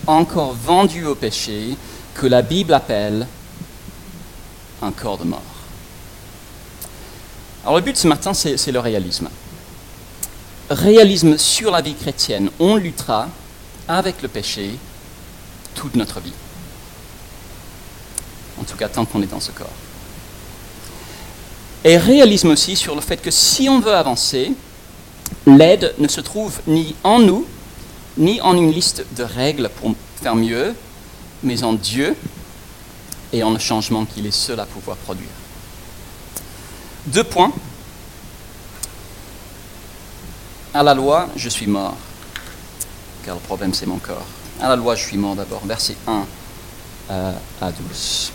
encore 0.07 0.53
vendu 0.53 1.05
au 1.05 1.15
péché, 1.15 1.77
que 2.13 2.27
la 2.27 2.41
Bible 2.41 2.73
appelle 2.73 3.25
un 4.81 4.91
corps 4.91 5.17
de 5.17 5.23
mort. 5.23 5.41
Alors 7.63 7.75
le 7.75 7.81
but 7.81 7.95
ce 7.95 8.07
matin, 8.07 8.33
c'est 8.33 8.71
le 8.71 8.79
réalisme. 8.79 9.29
Réalisme 10.69 11.37
sur 11.37 11.71
la 11.71 11.81
vie 11.81 11.93
chrétienne. 11.93 12.49
On 12.59 12.75
luttera 12.75 13.29
avec 13.87 14.21
le 14.21 14.27
péché 14.27 14.77
toute 15.75 15.95
notre 15.95 16.19
vie. 16.19 16.33
En 18.59 18.63
tout 18.63 18.77
cas, 18.77 18.89
tant 18.89 19.05
qu'on 19.05 19.21
est 19.21 19.27
dans 19.27 19.39
ce 19.39 19.51
corps. 19.51 19.69
Et 21.83 21.97
réalisme 21.97 22.49
aussi 22.49 22.75
sur 22.75 22.95
le 22.95 23.01
fait 23.01 23.17
que 23.17 23.31
si 23.31 23.67
on 23.67 23.79
veut 23.79 23.95
avancer, 23.95 24.51
l'aide 25.47 25.93
ne 25.97 26.07
se 26.07 26.21
trouve 26.21 26.59
ni 26.67 26.95
en 27.03 27.19
nous, 27.19 27.45
ni 28.17 28.39
en 28.41 28.55
une 28.55 28.71
liste 28.71 29.05
de 29.17 29.23
règles 29.23 29.69
pour 29.79 29.95
faire 30.21 30.35
mieux, 30.35 30.75
mais 31.43 31.63
en 31.63 31.73
Dieu 31.73 32.15
et 33.33 33.43
en 33.43 33.51
le 33.51 33.59
changement 33.59 34.05
qu'il 34.05 34.25
est 34.25 34.31
seul 34.31 34.59
à 34.59 34.65
pouvoir 34.65 34.97
produire. 34.97 35.29
Deux 37.07 37.23
points. 37.23 37.51
À 40.73 40.83
la 40.83 40.93
loi, 40.93 41.27
je 41.35 41.49
suis 41.49 41.67
mort, 41.67 41.97
car 43.25 43.35
le 43.35 43.41
problème 43.41 43.73
c'est 43.73 43.87
mon 43.87 43.97
corps. 43.97 44.25
À 44.61 44.69
la 44.69 44.75
loi, 44.75 44.95
je 44.95 45.03
suis 45.03 45.17
mort 45.17 45.35
d'abord. 45.35 45.65
Verset 45.65 45.95
1 46.07 46.25
euh, 47.09 47.33
à 47.59 47.71
12. 47.71 48.31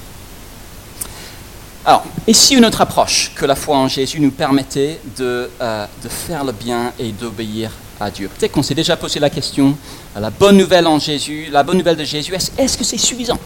Alors, 1.86 2.04
et 2.26 2.34
si 2.34 2.56
une 2.56 2.64
autre 2.64 2.80
approche 2.80 3.30
que 3.36 3.46
la 3.46 3.54
foi 3.54 3.76
en 3.76 3.86
Jésus 3.86 4.18
nous 4.18 4.32
permettait 4.32 4.98
de, 5.16 5.48
euh, 5.60 5.86
de 6.02 6.08
faire 6.08 6.42
le 6.42 6.50
bien 6.50 6.92
et 6.98 7.12
d'obéir 7.12 7.70
à 8.00 8.10
Dieu. 8.10 8.28
Peut-être 8.28 8.50
qu'on 8.50 8.64
s'est 8.64 8.74
déjà 8.74 8.96
posé 8.96 9.20
la 9.20 9.30
question, 9.30 9.78
la 10.18 10.30
bonne 10.30 10.56
nouvelle 10.56 10.88
en 10.88 10.98
Jésus, 10.98 11.46
la 11.50 11.62
bonne 11.62 11.78
nouvelle 11.78 11.96
de 11.96 12.04
Jésus, 12.04 12.34
est-ce 12.34 12.76
que 12.76 12.82
c'est 12.82 12.98
suffisant 12.98 13.38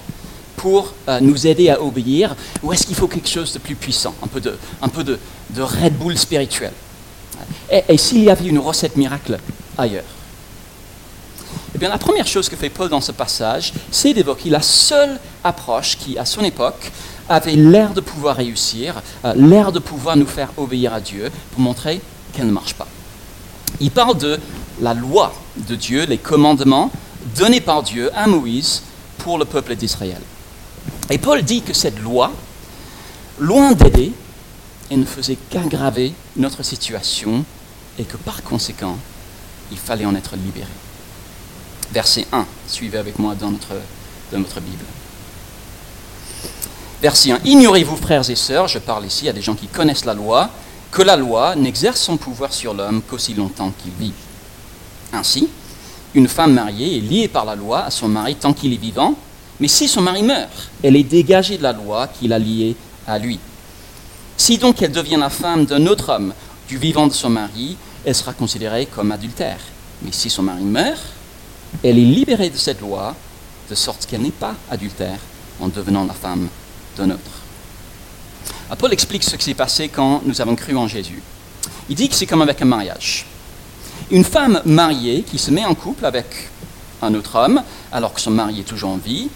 pour 0.56 0.94
euh, 1.08 1.20
nous 1.20 1.46
aider 1.46 1.68
à 1.68 1.82
obéir 1.82 2.34
ou 2.62 2.72
est-ce 2.72 2.86
qu'il 2.86 2.96
faut 2.96 3.08
quelque 3.08 3.28
chose 3.28 3.52
de 3.52 3.58
plus 3.58 3.74
puissant, 3.74 4.14
un 4.22 4.26
peu 4.26 5.04
de, 5.04 5.18
Red 5.58 5.98
Bull 5.98 6.16
spirituel? 6.16 6.72
Et, 7.70 7.98
s'il 7.98 8.24
y 8.24 8.30
avait 8.30 8.48
une 8.48 8.58
recette 8.58 8.96
miracle 8.96 9.38
ailleurs? 9.76 10.04
Bien, 11.80 11.88
la 11.88 11.98
première 11.98 12.26
chose 12.26 12.48
que 12.48 12.56
fait 12.56 12.68
Paul 12.68 12.90
dans 12.90 13.00
ce 13.00 13.10
passage, 13.10 13.72
c'est 13.90 14.12
d'évoquer 14.12 14.50
la 14.50 14.60
seule 14.60 15.18
approche 15.42 15.96
qui, 15.96 16.18
à 16.18 16.26
son 16.26 16.42
époque, 16.42 16.92
avait 17.28 17.56
l'air 17.56 17.94
de 17.94 18.02
pouvoir 18.02 18.36
réussir, 18.36 19.02
euh, 19.24 19.32
l'air 19.34 19.72
de 19.72 19.78
pouvoir 19.78 20.16
nous 20.16 20.26
faire 20.26 20.50
obéir 20.58 20.92
à 20.92 21.00
Dieu, 21.00 21.30
pour 21.52 21.60
montrer 21.60 22.00
qu'elle 22.32 22.46
ne 22.46 22.52
marche 22.52 22.74
pas. 22.74 22.86
Il 23.80 23.90
parle 23.90 24.18
de 24.18 24.38
la 24.82 24.92
loi 24.92 25.32
de 25.56 25.74
Dieu, 25.74 26.04
les 26.04 26.18
commandements 26.18 26.90
donnés 27.36 27.62
par 27.62 27.82
Dieu 27.82 28.10
à 28.14 28.26
Moïse 28.26 28.82
pour 29.18 29.38
le 29.38 29.46
peuple 29.46 29.74
d'Israël. 29.74 30.20
Et 31.08 31.18
Paul 31.18 31.42
dit 31.42 31.62
que 31.62 31.72
cette 31.72 31.98
loi, 32.00 32.30
loin 33.38 33.72
d'aider, 33.72 34.12
elle 34.90 35.00
ne 35.00 35.04
faisait 35.06 35.38
qu'aggraver 35.48 36.12
notre 36.36 36.62
situation 36.62 37.44
et 37.98 38.04
que 38.04 38.16
par 38.18 38.42
conséquent, 38.42 38.98
il 39.72 39.78
fallait 39.78 40.04
en 40.04 40.14
être 40.14 40.36
libéré. 40.36 40.68
Verset 41.92 42.26
1, 42.32 42.46
suivez 42.68 42.98
avec 42.98 43.18
moi 43.18 43.34
dans 43.34 43.50
notre, 43.50 43.74
dans 44.30 44.38
notre 44.38 44.60
Bible. 44.60 44.84
Verset 47.02 47.32
1, 47.32 47.40
ignorez-vous 47.44 47.96
frères 47.96 48.28
et 48.30 48.36
sœurs, 48.36 48.68
je 48.68 48.78
parle 48.78 49.06
ici 49.06 49.28
à 49.28 49.32
des 49.32 49.42
gens 49.42 49.54
qui 49.54 49.66
connaissent 49.66 50.04
la 50.04 50.14
loi, 50.14 50.50
que 50.92 51.02
la 51.02 51.16
loi 51.16 51.56
n'exerce 51.56 52.00
son 52.00 52.16
pouvoir 52.16 52.52
sur 52.52 52.74
l'homme 52.74 53.02
qu'aussi 53.02 53.34
longtemps 53.34 53.72
qu'il 53.82 53.92
vit. 53.98 54.12
Ainsi, 55.12 55.48
une 56.14 56.28
femme 56.28 56.54
mariée 56.54 56.98
est 56.98 57.00
liée 57.00 57.28
par 57.28 57.44
la 57.44 57.56
loi 57.56 57.84
à 57.84 57.90
son 57.90 58.08
mari 58.08 58.36
tant 58.36 58.52
qu'il 58.52 58.72
est 58.72 58.80
vivant, 58.80 59.16
mais 59.58 59.68
si 59.68 59.88
son 59.88 60.00
mari 60.00 60.22
meurt, 60.22 60.70
elle 60.82 60.96
est 60.96 61.02
dégagée 61.02 61.58
de 61.58 61.62
la 61.62 61.72
loi 61.72 62.06
qui 62.06 62.28
l'a 62.28 62.38
liée 62.38 62.76
à 63.06 63.18
lui. 63.18 63.40
Si 64.36 64.58
donc 64.58 64.80
elle 64.80 64.92
devient 64.92 65.18
la 65.18 65.30
femme 65.30 65.66
d'un 65.66 65.86
autre 65.86 66.10
homme, 66.10 66.32
du 66.68 66.78
vivant 66.78 67.08
de 67.08 67.12
son 67.12 67.30
mari, 67.30 67.76
elle 68.04 68.14
sera 68.14 68.32
considérée 68.32 68.86
comme 68.86 69.10
adultère. 69.10 69.58
Mais 70.02 70.12
si 70.12 70.30
son 70.30 70.44
mari 70.44 70.62
meurt, 70.62 71.00
elle 71.82 71.98
est 71.98 72.04
libérée 72.04 72.50
de 72.50 72.56
cette 72.56 72.80
loi, 72.80 73.14
de 73.68 73.74
sorte 73.74 74.06
qu'elle 74.06 74.22
n'est 74.22 74.30
pas 74.30 74.54
adultère 74.70 75.18
en 75.60 75.68
devenant 75.68 76.04
la 76.04 76.14
femme 76.14 76.48
d'un 76.96 77.10
autre. 77.10 77.40
Paul 78.78 78.92
explique 78.92 79.24
ce 79.24 79.36
qui 79.36 79.44
s'est 79.44 79.54
passé 79.54 79.88
quand 79.88 80.22
nous 80.24 80.40
avons 80.40 80.56
cru 80.56 80.76
en 80.76 80.88
Jésus. 80.88 81.22
Il 81.88 81.96
dit 81.96 82.08
que 82.08 82.14
c'est 82.14 82.26
comme 82.26 82.42
avec 82.42 82.62
un 82.62 82.66
mariage. 82.66 83.26
Une 84.10 84.24
femme 84.24 84.62
mariée 84.64 85.22
qui 85.22 85.38
se 85.38 85.50
met 85.50 85.64
en 85.64 85.74
couple 85.74 86.06
avec 86.06 86.26
un 87.02 87.12
autre 87.14 87.36
homme, 87.36 87.62
alors 87.92 88.14
que 88.14 88.20
son 88.20 88.30
mari 88.30 88.60
est 88.60 88.64
toujours 88.64 88.90
en 88.90 88.96
vie, 88.96 89.28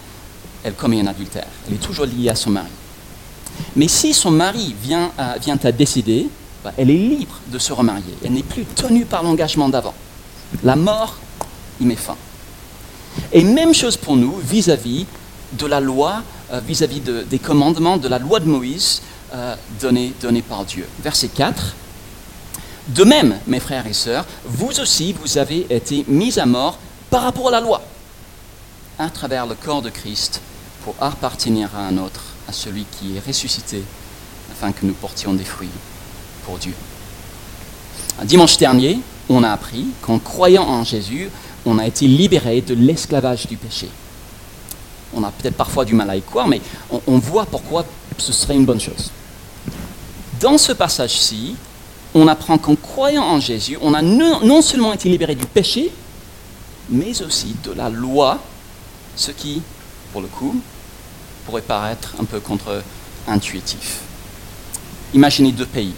elle 0.63 0.73
commet 0.73 1.01
un 1.01 1.07
adultère. 1.07 1.47
Elle 1.67 1.75
est 1.75 1.77
toujours 1.77 2.05
liée 2.05 2.29
à 2.29 2.35
son 2.35 2.49
mari. 2.49 2.69
Mais 3.75 3.87
si 3.87 4.13
son 4.13 4.31
mari 4.31 4.75
vient 4.81 5.11
à, 5.17 5.37
décider, 5.71 6.27
bah, 6.63 6.73
elle 6.77 6.89
est 6.89 6.97
libre 6.97 7.39
de 7.47 7.59
se 7.59 7.71
remarier. 7.71 8.15
Elle 8.23 8.33
n'est 8.33 8.43
plus 8.43 8.65
tenue 8.65 9.05
par 9.05 9.21
l'engagement 9.21 9.69
d'avant. 9.69 9.93
La 10.63 10.75
mort 10.75 11.17
y 11.79 11.85
met 11.85 11.95
fin. 11.95 12.17
Et 13.31 13.43
même 13.43 13.73
chose 13.73 13.97
pour 13.97 14.15
nous 14.15 14.35
vis-à-vis 14.37 15.05
de 15.53 15.65
la 15.65 15.79
loi, 15.79 16.23
euh, 16.51 16.59
vis-à-vis 16.59 17.01
des 17.01 17.39
commandements 17.39 17.97
de 17.97 18.07
la 18.07 18.19
loi 18.19 18.39
de 18.39 18.45
Moïse 18.45 19.01
euh, 19.33 19.55
donnée 19.81 20.13
donné 20.21 20.41
par 20.41 20.65
Dieu. 20.65 20.87
Verset 21.03 21.29
4. 21.29 21.75
De 22.89 23.03
même, 23.03 23.37
mes 23.47 23.59
frères 23.59 23.87
et 23.87 23.93
sœurs, 23.93 24.25
vous 24.45 24.79
aussi, 24.79 25.13
vous 25.13 25.37
avez 25.37 25.65
été 25.69 26.05
mis 26.07 26.37
à 26.37 26.45
mort 26.45 26.77
par 27.09 27.23
rapport 27.23 27.47
à 27.47 27.51
la 27.51 27.61
loi, 27.61 27.81
à 28.99 29.09
travers 29.09 29.47
le 29.47 29.55
corps 29.55 29.81
de 29.81 29.89
Christ, 29.89 30.41
pour 30.83 30.93
appartenir 31.01 31.69
à 31.75 31.87
un 31.87 31.97
autre, 31.97 32.21
à 32.47 32.53
celui 32.53 32.85
qui 32.85 33.17
est 33.17 33.25
ressuscité, 33.25 33.83
afin 34.51 34.71
que 34.71 34.85
nous 34.85 34.93
portions 34.93 35.33
des 35.33 35.43
fruits 35.43 35.69
pour 36.45 36.59
Dieu. 36.59 36.75
Dimanche 38.23 38.57
dernier, 38.57 38.99
on 39.29 39.43
a 39.43 39.49
appris 39.49 39.87
qu'en 40.01 40.19
croyant 40.19 40.63
en 40.67 40.83
Jésus, 40.83 41.29
on 41.65 41.79
a 41.79 41.87
été 41.87 42.07
libéré 42.07 42.61
de 42.61 42.73
l'esclavage 42.73 43.47
du 43.47 43.57
péché. 43.57 43.89
On 45.13 45.23
a 45.23 45.31
peut-être 45.31 45.55
parfois 45.55 45.85
du 45.85 45.93
mal 45.93 46.09
à 46.09 46.15
y 46.15 46.21
croire, 46.21 46.47
mais 46.47 46.61
on, 47.07 47.17
voit 47.17 47.45
pourquoi 47.45 47.85
ce 48.17 48.33
serait 48.33 48.55
une 48.55 48.65
bonne 48.65 48.79
chose. 48.79 49.11
Dans 50.39 50.57
ce 50.57 50.73
passage-ci, 50.73 51.55
on 52.13 52.27
apprend 52.27 52.57
qu'en 52.57 52.75
croyant 52.75 53.23
en 53.23 53.39
Jésus, 53.39 53.77
on 53.81 53.93
a 53.93 54.01
non 54.01 54.61
seulement 54.61 54.93
été 54.93 55.09
libéré 55.09 55.35
du 55.35 55.45
péché, 55.45 55.91
mais 56.89 57.21
aussi 57.21 57.55
de 57.63 57.71
la 57.71 57.89
loi, 57.89 58.39
ce 59.15 59.31
qui, 59.31 59.61
pour 60.11 60.21
le 60.21 60.27
coup, 60.27 60.55
pourrait 61.45 61.61
paraître 61.61 62.15
un 62.19 62.25
peu 62.25 62.39
contre-intuitif. 62.39 63.99
Imaginez 65.13 65.51
deux 65.51 65.65
pays. 65.65 65.93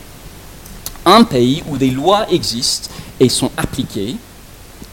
Un 1.06 1.24
pays 1.24 1.64
où 1.70 1.78
des 1.78 1.90
lois 1.90 2.30
existent 2.32 2.90
et 3.20 3.30
sont 3.30 3.52
appliquées, 3.58 4.18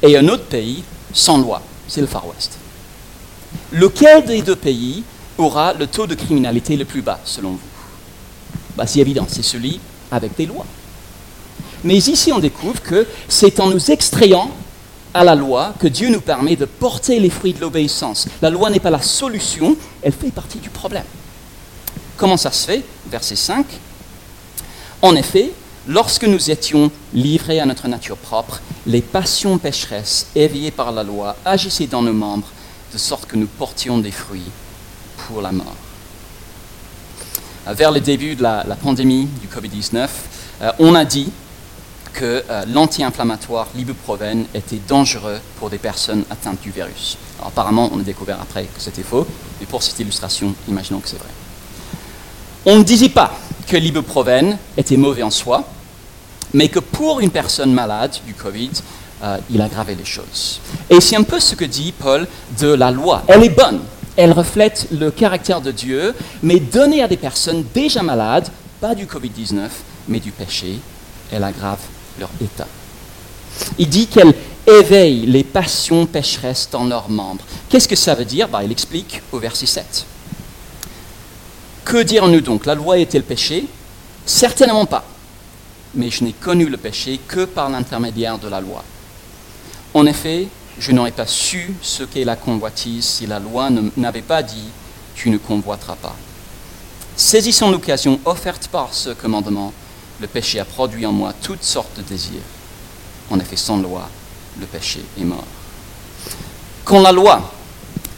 et 0.04 0.18
un 0.18 0.28
autre 0.28 0.44
pays 0.44 0.84
sans 1.12 1.38
loi, 1.38 1.62
c'est 1.88 2.02
le 2.02 2.06
Far 2.06 2.26
West. 2.28 2.58
Lequel 3.72 4.24
des 4.26 4.42
deux 4.42 4.56
pays 4.56 5.02
aura 5.38 5.72
le 5.72 5.86
taux 5.86 6.06
de 6.06 6.14
criminalité 6.14 6.76
le 6.76 6.84
plus 6.84 7.00
bas, 7.00 7.20
selon 7.24 7.52
vous? 7.52 7.58
Bah, 8.76 8.86
C'est 8.86 9.00
évident, 9.00 9.26
c'est 9.28 9.42
celui 9.42 9.80
avec 10.10 10.36
des 10.36 10.46
lois. 10.46 10.66
Mais 11.84 11.96
ici, 11.96 12.32
on 12.32 12.38
découvre 12.38 12.82
que 12.82 13.06
c'est 13.28 13.60
en 13.60 13.68
nous 13.68 13.90
extrayant 13.90 14.50
à 15.14 15.24
la 15.24 15.34
loi 15.34 15.74
que 15.78 15.86
Dieu 15.86 16.10
nous 16.10 16.20
permet 16.20 16.56
de 16.56 16.66
porter 16.66 17.18
les 17.18 17.30
fruits 17.30 17.54
de 17.54 17.60
l'obéissance. 17.60 18.26
La 18.42 18.50
loi 18.50 18.68
n'est 18.68 18.80
pas 18.80 18.90
la 18.90 19.02
solution, 19.02 19.76
elle 20.02 20.12
fait 20.12 20.30
partie 20.30 20.58
du 20.58 20.68
problème. 20.70 21.04
Comment 22.16 22.36
ça 22.36 22.50
se 22.50 22.66
fait? 22.66 22.82
Verset 23.06 23.36
5. 23.36 23.64
En 25.02 25.14
effet, 25.16 25.52
lorsque 25.88 26.24
nous 26.24 26.50
étions 26.50 26.90
livrés 27.12 27.60
à 27.60 27.66
notre 27.66 27.88
nature 27.88 28.16
propre, 28.16 28.60
les 28.86 29.02
passions 29.02 29.58
pécheresses 29.58 30.28
éveillées 30.34 30.70
par 30.70 30.92
la 30.92 31.02
loi 31.02 31.36
agissaient 31.44 31.86
dans 31.86 32.02
nos 32.02 32.12
membres 32.12 32.48
de 32.92 32.98
sorte 32.98 33.26
que 33.26 33.36
nous 33.36 33.46
portions 33.46 33.98
des 33.98 34.10
fruits 34.10 34.50
pour 35.26 35.42
la 35.42 35.52
mort. 35.52 35.74
vers 37.66 37.90
le 37.90 38.00
début 38.00 38.34
de 38.34 38.42
la, 38.42 38.64
pandémie 38.82 39.26
du 39.40 39.48
Covid-19, 39.48 40.08
euh, 40.62 40.72
on 40.78 40.94
a 40.94 41.04
dit 41.04 41.30
que 42.12 42.44
euh, 42.48 42.64
l'anti-inflammatoire, 42.68 43.66
l'ibuprofène, 43.74 44.44
était 44.54 44.80
dangereux 44.86 45.40
pour 45.58 45.70
des 45.70 45.78
personnes 45.78 46.24
atteintes 46.30 46.60
du 46.60 46.70
virus. 46.70 47.18
Apparemment, 47.44 47.90
on 47.92 47.98
a 47.98 48.02
découvert 48.02 48.40
après 48.40 48.64
que 48.64 48.80
c'était 48.80 49.02
faux, 49.02 49.26
mais 49.60 49.66
pour 49.66 49.82
cette 49.82 49.98
illustration, 49.98 50.54
imaginons 50.68 51.00
que 51.00 51.08
c'est 51.08 51.18
vrai. 51.18 51.28
On 52.66 52.78
ne 52.78 52.84
disait 52.84 53.08
pas 53.08 53.36
que 53.66 53.76
l'ibuprofène 53.76 54.56
était 54.76 54.96
mauvais 54.96 55.22
en 55.22 55.30
soi, 55.30 55.64
mais 56.54 56.68
que 56.68 56.78
pour 56.78 57.20
une 57.20 57.30
personne 57.30 57.72
malade 57.72 58.16
du 58.26 58.32
Covid, 58.32 58.70
euh, 59.22 59.36
il 59.50 59.60
aggravait 59.60 59.94
les 59.94 60.04
choses. 60.04 60.60
Et 60.88 61.00
c'est 61.00 61.16
un 61.16 61.22
peu 61.22 61.40
ce 61.40 61.54
que 61.54 61.64
dit 61.64 61.92
Paul 61.92 62.26
de 62.58 62.68
la 62.68 62.90
loi. 62.90 63.22
Elle 63.26 63.44
est 63.44 63.48
bonne, 63.50 63.80
elle 64.16 64.32
reflète 64.32 64.88
le 64.92 65.10
caractère 65.10 65.60
de 65.60 65.72
Dieu, 65.72 66.14
mais 66.42 66.60
donnée 66.60 67.02
à 67.02 67.08
des 67.08 67.16
personnes 67.16 67.64
déjà 67.74 68.02
malades, 68.02 68.48
pas 68.80 68.94
du 68.94 69.06
Covid-19, 69.06 69.68
mais 70.08 70.20
du 70.20 70.30
péché, 70.30 70.78
elle 71.32 71.44
aggrave 71.44 71.80
leur 72.18 72.30
état. 72.40 72.68
Il 73.78 73.88
dit 73.88 74.06
qu'elle 74.06 74.34
éveille 74.66 75.26
les 75.26 75.44
passions 75.44 76.06
pécheresses 76.06 76.68
dans 76.70 76.84
leurs 76.84 77.08
membres. 77.08 77.44
Qu'est-ce 77.68 77.88
que 77.88 77.96
ça 77.96 78.14
veut 78.14 78.24
dire? 78.24 78.48
Bah, 78.48 78.62
Il 78.64 78.72
explique 78.72 79.22
au 79.32 79.38
verset 79.38 79.66
7. 79.66 80.06
Que 81.84 82.02
dirons-nous 82.02 82.40
donc? 82.40 82.66
La 82.66 82.74
loi 82.74 82.98
est-elle 82.98 83.24
péché? 83.24 83.66
Certainement 84.24 84.86
pas. 84.86 85.04
Mais 85.94 86.10
je 86.10 86.24
n'ai 86.24 86.32
connu 86.32 86.66
le 86.66 86.76
péché 86.76 87.20
que 87.26 87.44
par 87.44 87.68
l'intermédiaire 87.70 88.38
de 88.38 88.48
la 88.48 88.60
loi. 88.60 88.82
En 89.94 90.06
effet, 90.06 90.48
je 90.78 90.92
n'aurais 90.92 91.12
pas 91.12 91.26
su 91.26 91.74
ce 91.82 92.02
qu'est 92.02 92.24
la 92.24 92.36
convoitise 92.36 93.04
si 93.04 93.26
la 93.26 93.38
loi 93.38 93.68
n'avait 93.96 94.22
pas 94.22 94.42
dit 94.42 94.68
tu 95.14 95.30
ne 95.30 95.38
convoiteras 95.38 95.96
pas. 95.96 96.16
Saisissons 97.16 97.70
l'occasion 97.70 98.18
offerte 98.24 98.68
par 98.68 98.92
ce 98.92 99.10
commandement. 99.10 99.72
Le 100.20 100.26
péché 100.26 100.58
a 100.58 100.64
produit 100.64 101.06
en 101.06 101.12
moi 101.12 101.32
toutes 101.42 101.62
sortes 101.62 101.96
de 101.96 102.02
désirs. 102.02 102.42
En 103.30 103.38
effet, 103.38 103.56
sans 103.56 103.76
loi, 103.76 104.08
le 104.58 104.66
péché 104.66 105.00
est 105.18 105.24
mort. 105.24 105.44
Quand 106.84 107.00
la 107.00 107.12
loi 107.12 107.52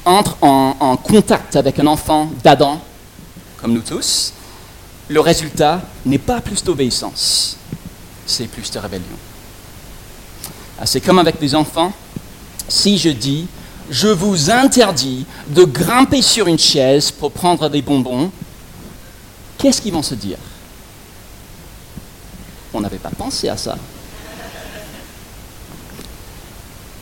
entre 0.05 0.37
en, 0.41 0.77
en 0.81 0.97
contact 0.97 1.57
avec 1.57 1.79
un 1.79 1.87
enfant 1.87 2.31
d'Adam, 2.43 2.81
comme 3.61 3.73
nous 3.75 3.83
tous, 3.83 4.33
le 5.09 5.21
résultat 5.21 5.83
n'est 6.05 6.19
pas 6.19 6.41
plus 6.41 6.63
d'obéissance, 6.65 7.57
c'est 8.27 8.47
plus 8.47 8.71
de 8.71 8.79
rébellion. 8.79 9.05
Ah, 10.79 10.87
c'est 10.87 11.01
comme 11.01 11.19
avec 11.19 11.41
les 11.41 11.55
enfants, 11.55 11.93
si 12.69 12.99
je 12.99 13.11
dis, 13.11 13.47
je 13.89 14.09
vous 14.09 14.51
interdis 14.51 15.27
de 15.49 15.65
grimper 15.65 16.23
sur 16.23 16.49
une 16.49 16.59
chaise 16.59 17.11
pour 17.11 17.31
prendre 17.31 17.69
des 17.69 17.83
bonbons, 17.83 18.31
qu'est-ce 19.59 19.81
qu'ils 19.81 19.93
vont 19.93 20.03
se 20.03 20.15
dire? 20.15 20.39
On 22.75 22.81
n'avait 22.81 22.99
pas 22.99 23.11
pensé 23.17 23.49
à 23.49 23.57
ça. 23.57 23.79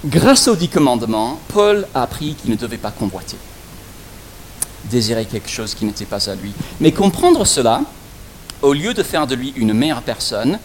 Grâce 0.05 0.47
aux 0.49 0.57
dix 0.57 0.69
commandements, 0.69 1.41
Paul 1.49 1.87
a 1.95 2.03
appris 2.03 2.35
qu'il 2.35 2.51
ne 2.51 2.57
devait 2.57 2.77
pas 2.77 2.91
convoiter, 2.91 3.39
désirer 4.91 5.25
quelque 5.25 5.49
chose 5.49 5.75
qui 5.75 5.85
n'était 5.85 6.05
pas 6.05 6.29
à 6.31 6.35
lui. 6.35 6.53
Mais 6.81 6.93
comprendre 6.93 7.45
cela, 7.45 7.83
au 8.62 8.73
lieu 8.73 8.95
de 8.95 9.03
faire 9.03 9.26
de 9.26 9.35
lui 9.35 9.53
une 9.57 9.73
meilleure 9.73 10.03
personne, 10.03 10.59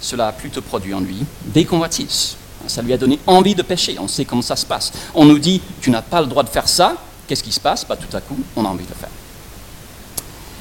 cela 0.00 0.28
a 0.28 0.32
plutôt 0.32 0.62
produit 0.62 0.94
en 0.94 1.00
lui 1.00 1.24
des 1.44 1.64
convoitises. 1.64 2.36
Ça 2.66 2.82
lui 2.82 2.92
a 2.92 2.98
donné 2.98 3.18
envie 3.26 3.54
de 3.54 3.62
pécher. 3.62 3.96
On 3.98 4.08
sait 4.08 4.24
comment 4.24 4.42
ça 4.42 4.56
se 4.56 4.66
passe. 4.66 4.92
On 5.14 5.24
nous 5.24 5.38
dit, 5.38 5.60
tu 5.80 5.90
n'as 5.90 6.02
pas 6.02 6.20
le 6.20 6.26
droit 6.26 6.42
de 6.42 6.48
faire 6.48 6.68
ça. 6.68 6.96
Qu'est-ce 7.26 7.42
qui 7.42 7.52
se 7.52 7.60
passe? 7.60 7.86
Bah, 7.86 7.96
Tout 7.96 8.14
à 8.16 8.20
coup, 8.20 8.38
on 8.56 8.64
a 8.64 8.68
envie 8.68 8.84
de 8.84 8.90
le 8.90 8.94
faire. 8.94 9.08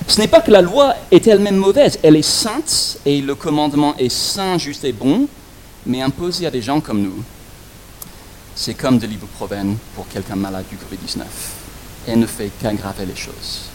Ce 0.07 0.19
n'est 0.19 0.27
pas 0.27 0.41
que 0.41 0.51
la 0.51 0.61
loi 0.61 0.95
est 1.11 1.27
elle-même 1.27 1.57
mauvaise. 1.57 1.99
Elle 2.01 2.15
est 2.15 2.21
sainte 2.21 2.97
et 3.05 3.21
le 3.21 3.35
commandement 3.35 3.95
est 3.97 4.09
saint, 4.09 4.57
juste 4.57 4.83
et 4.83 4.91
bon, 4.91 5.27
mais 5.85 6.01
imposé 6.01 6.47
à 6.47 6.51
des 6.51 6.61
gens 6.61 6.79
comme 6.79 7.01
nous. 7.01 7.23
C'est 8.55 8.73
comme 8.73 8.97
de 8.97 9.05
l'ibuprofène 9.05 9.77
pour 9.95 10.07
quelqu'un 10.07 10.35
malade 10.35 10.65
du 10.69 10.77
Covid-19. 10.77 11.23
Elle 12.09 12.19
ne 12.19 12.25
fait 12.25 12.49
qu'aggraver 12.59 13.05
les 13.05 13.15
choses. 13.15 13.69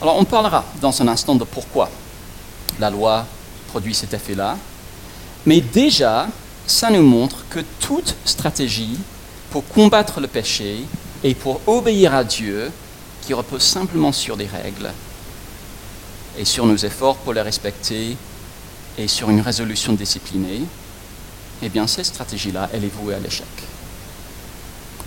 Alors 0.00 0.16
on 0.18 0.24
parlera 0.24 0.64
dans 0.80 1.02
un 1.02 1.08
instant 1.08 1.34
de 1.34 1.44
pourquoi 1.44 1.90
la 2.80 2.88
loi 2.88 3.26
produit 3.68 3.94
cet 3.94 4.14
effet-là. 4.14 4.56
Mais 5.44 5.60
déjà, 5.60 6.28
ça 6.66 6.88
nous 6.90 7.02
montre 7.02 7.44
que 7.50 7.60
toute 7.78 8.14
stratégie 8.24 8.98
pour 9.50 9.68
combattre 9.68 10.18
le 10.18 10.28
péché 10.28 10.84
et 11.22 11.34
pour 11.34 11.60
obéir 11.66 12.14
à 12.14 12.24
Dieu, 12.24 12.72
qui 13.20 13.34
repose 13.34 13.62
simplement 13.62 14.10
sur 14.10 14.36
des 14.36 14.46
règles 14.46 14.90
et 16.38 16.46
sur 16.46 16.64
nos 16.64 16.76
efforts 16.76 17.16
pour 17.18 17.34
les 17.34 17.42
respecter 17.42 18.16
et 18.96 19.08
sur 19.08 19.28
une 19.28 19.42
résolution 19.42 19.92
disciplinée, 19.92 20.62
eh 21.62 21.68
bien 21.68 21.86
cette 21.86 22.06
stratégie-là, 22.06 22.70
elle 22.72 22.84
est 22.84 22.94
vouée 22.94 23.14
à 23.14 23.18
l'échec. 23.18 23.46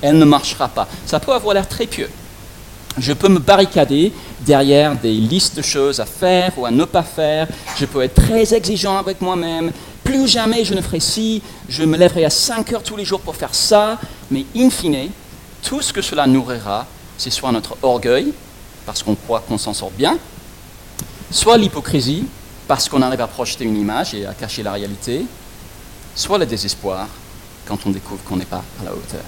Elle 0.02 0.18
ne 0.18 0.26
marchera 0.26 0.68
pas. 0.68 0.88
Ça 1.06 1.20
peut 1.20 1.34
avoir 1.34 1.54
l'air 1.54 1.68
très 1.68 1.88
pieux. 1.88 2.10
Je 2.98 3.12
peux 3.12 3.28
me 3.28 3.40
barricader 3.40 4.14
derrière 4.42 4.96
des 4.96 5.14
listes 5.14 5.58
de 5.58 5.62
choses 5.62 6.00
à 6.00 6.06
faire 6.06 6.52
ou 6.58 6.66
à 6.66 6.72
ne 6.72 6.86
pas 6.86 7.04
faire. 7.04 7.48
Je 7.78 7.86
peux 7.86 8.02
être 8.02 8.16
très 8.16 8.54
exigeant 8.54 8.98
avec 8.98 9.22
moi-même 9.22 9.72
plus 10.06 10.28
jamais 10.28 10.64
je 10.64 10.74
ne 10.76 10.82
ferai 10.82 11.00
ci, 11.02 11.42
je 11.68 11.84
me 11.84 11.98
lèverai 11.98 12.24
à 12.24 12.30
5 12.30 12.72
heures 12.72 12.84
tous 12.84 12.96
les 12.96 13.04
jours 13.04 13.20
pour 13.20 13.36
faire 13.36 13.54
ça, 13.54 14.00
mais 14.32 14.46
in 14.56 14.70
fine, 14.70 15.10
tout 15.64 15.82
ce 15.82 15.92
que 15.92 16.02
cela 16.02 16.28
nourrira, 16.28 16.86
c'est 17.18 17.32
soit 17.32 17.52
notre 17.52 17.76
orgueil, 17.82 18.32
parce 18.86 19.02
qu'on 19.02 19.16
croit 19.16 19.40
qu'on 19.40 19.58
s'en 19.58 19.74
sort 19.74 19.92
bien, 19.92 20.18
soit 21.32 21.58
l'hypocrisie, 21.58 22.26
parce 22.68 22.88
qu'on 22.88 23.02
arrive 23.02 23.22
à 23.22 23.28
projeter 23.28 23.66
une 23.66 23.78
image 23.78 24.14
et 24.14 24.28
à 24.28 24.34
cacher 24.36 24.62
la 24.62 24.74
réalité, 24.74 25.26
soit 26.14 26.38
le 26.38 26.46
désespoir, 26.46 27.08
quand 27.66 27.80
on 27.88 27.90
découvre 27.90 28.24
qu'on 28.24 28.38
n'est 28.38 28.46
pas 28.46 28.64
à 28.82 28.86
la 28.86 28.92
hauteur. 28.92 29.24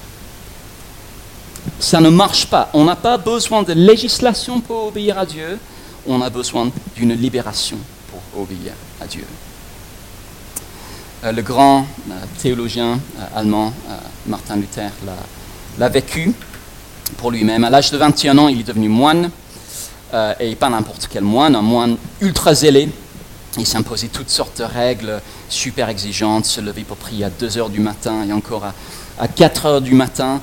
Ça 1.79 1.99
ne 1.99 2.09
marche 2.09 2.47
pas. 2.47 2.69
On 2.73 2.85
n'a 2.85 2.95
pas 2.95 3.17
besoin 3.17 3.63
de 3.63 3.73
législation 3.73 4.59
pour 4.61 4.87
obéir 4.87 5.17
à 5.17 5.25
Dieu, 5.25 5.59
on 6.07 6.21
a 6.21 6.29
besoin 6.29 6.71
d'une 6.95 7.13
libération 7.13 7.77
pour 8.09 8.41
obéir 8.41 8.73
à 9.01 9.05
Dieu. 9.07 9.25
Euh, 11.23 11.31
le 11.31 11.41
grand 11.41 11.79
euh, 11.79 12.13
théologien 12.41 12.93
euh, 12.93 13.23
allemand 13.39 13.73
Martin 14.27 14.55
Luther 14.55 14.91
l'a 15.79 15.89
vécu 15.89 16.33
pour 17.17 17.31
lui-même. 17.31 17.63
À 17.63 17.69
l'âge 17.69 17.91
de 17.91 17.97
21 17.97 18.37
ans, 18.37 18.47
il 18.49 18.59
est 18.59 18.63
devenu 18.67 18.89
moine, 18.89 19.29
et 20.39 20.55
pas 20.55 20.69
n'importe 20.69 21.07
quel 21.11 21.23
moine, 21.23 21.55
un 21.55 21.61
moine 21.61 21.97
ultra 22.21 22.53
zélé. 22.53 22.89
Il 23.57 23.65
s'imposait 23.65 24.07
toutes 24.07 24.29
sortes 24.29 24.59
de 24.59 24.63
règles 24.63 25.21
super 25.49 25.89
exigeantes, 25.89 26.45
se 26.45 26.61
lever 26.61 26.83
pour 26.83 26.97
prier 26.97 27.25
à 27.25 27.29
2 27.29 27.57
heures 27.57 27.69
du 27.69 27.79
matin 27.79 28.23
et 28.27 28.33
encore 28.33 28.65
à, 29.19 29.27
4 29.27 29.65
heures 29.65 29.81
du 29.81 29.93
matin 29.95 30.41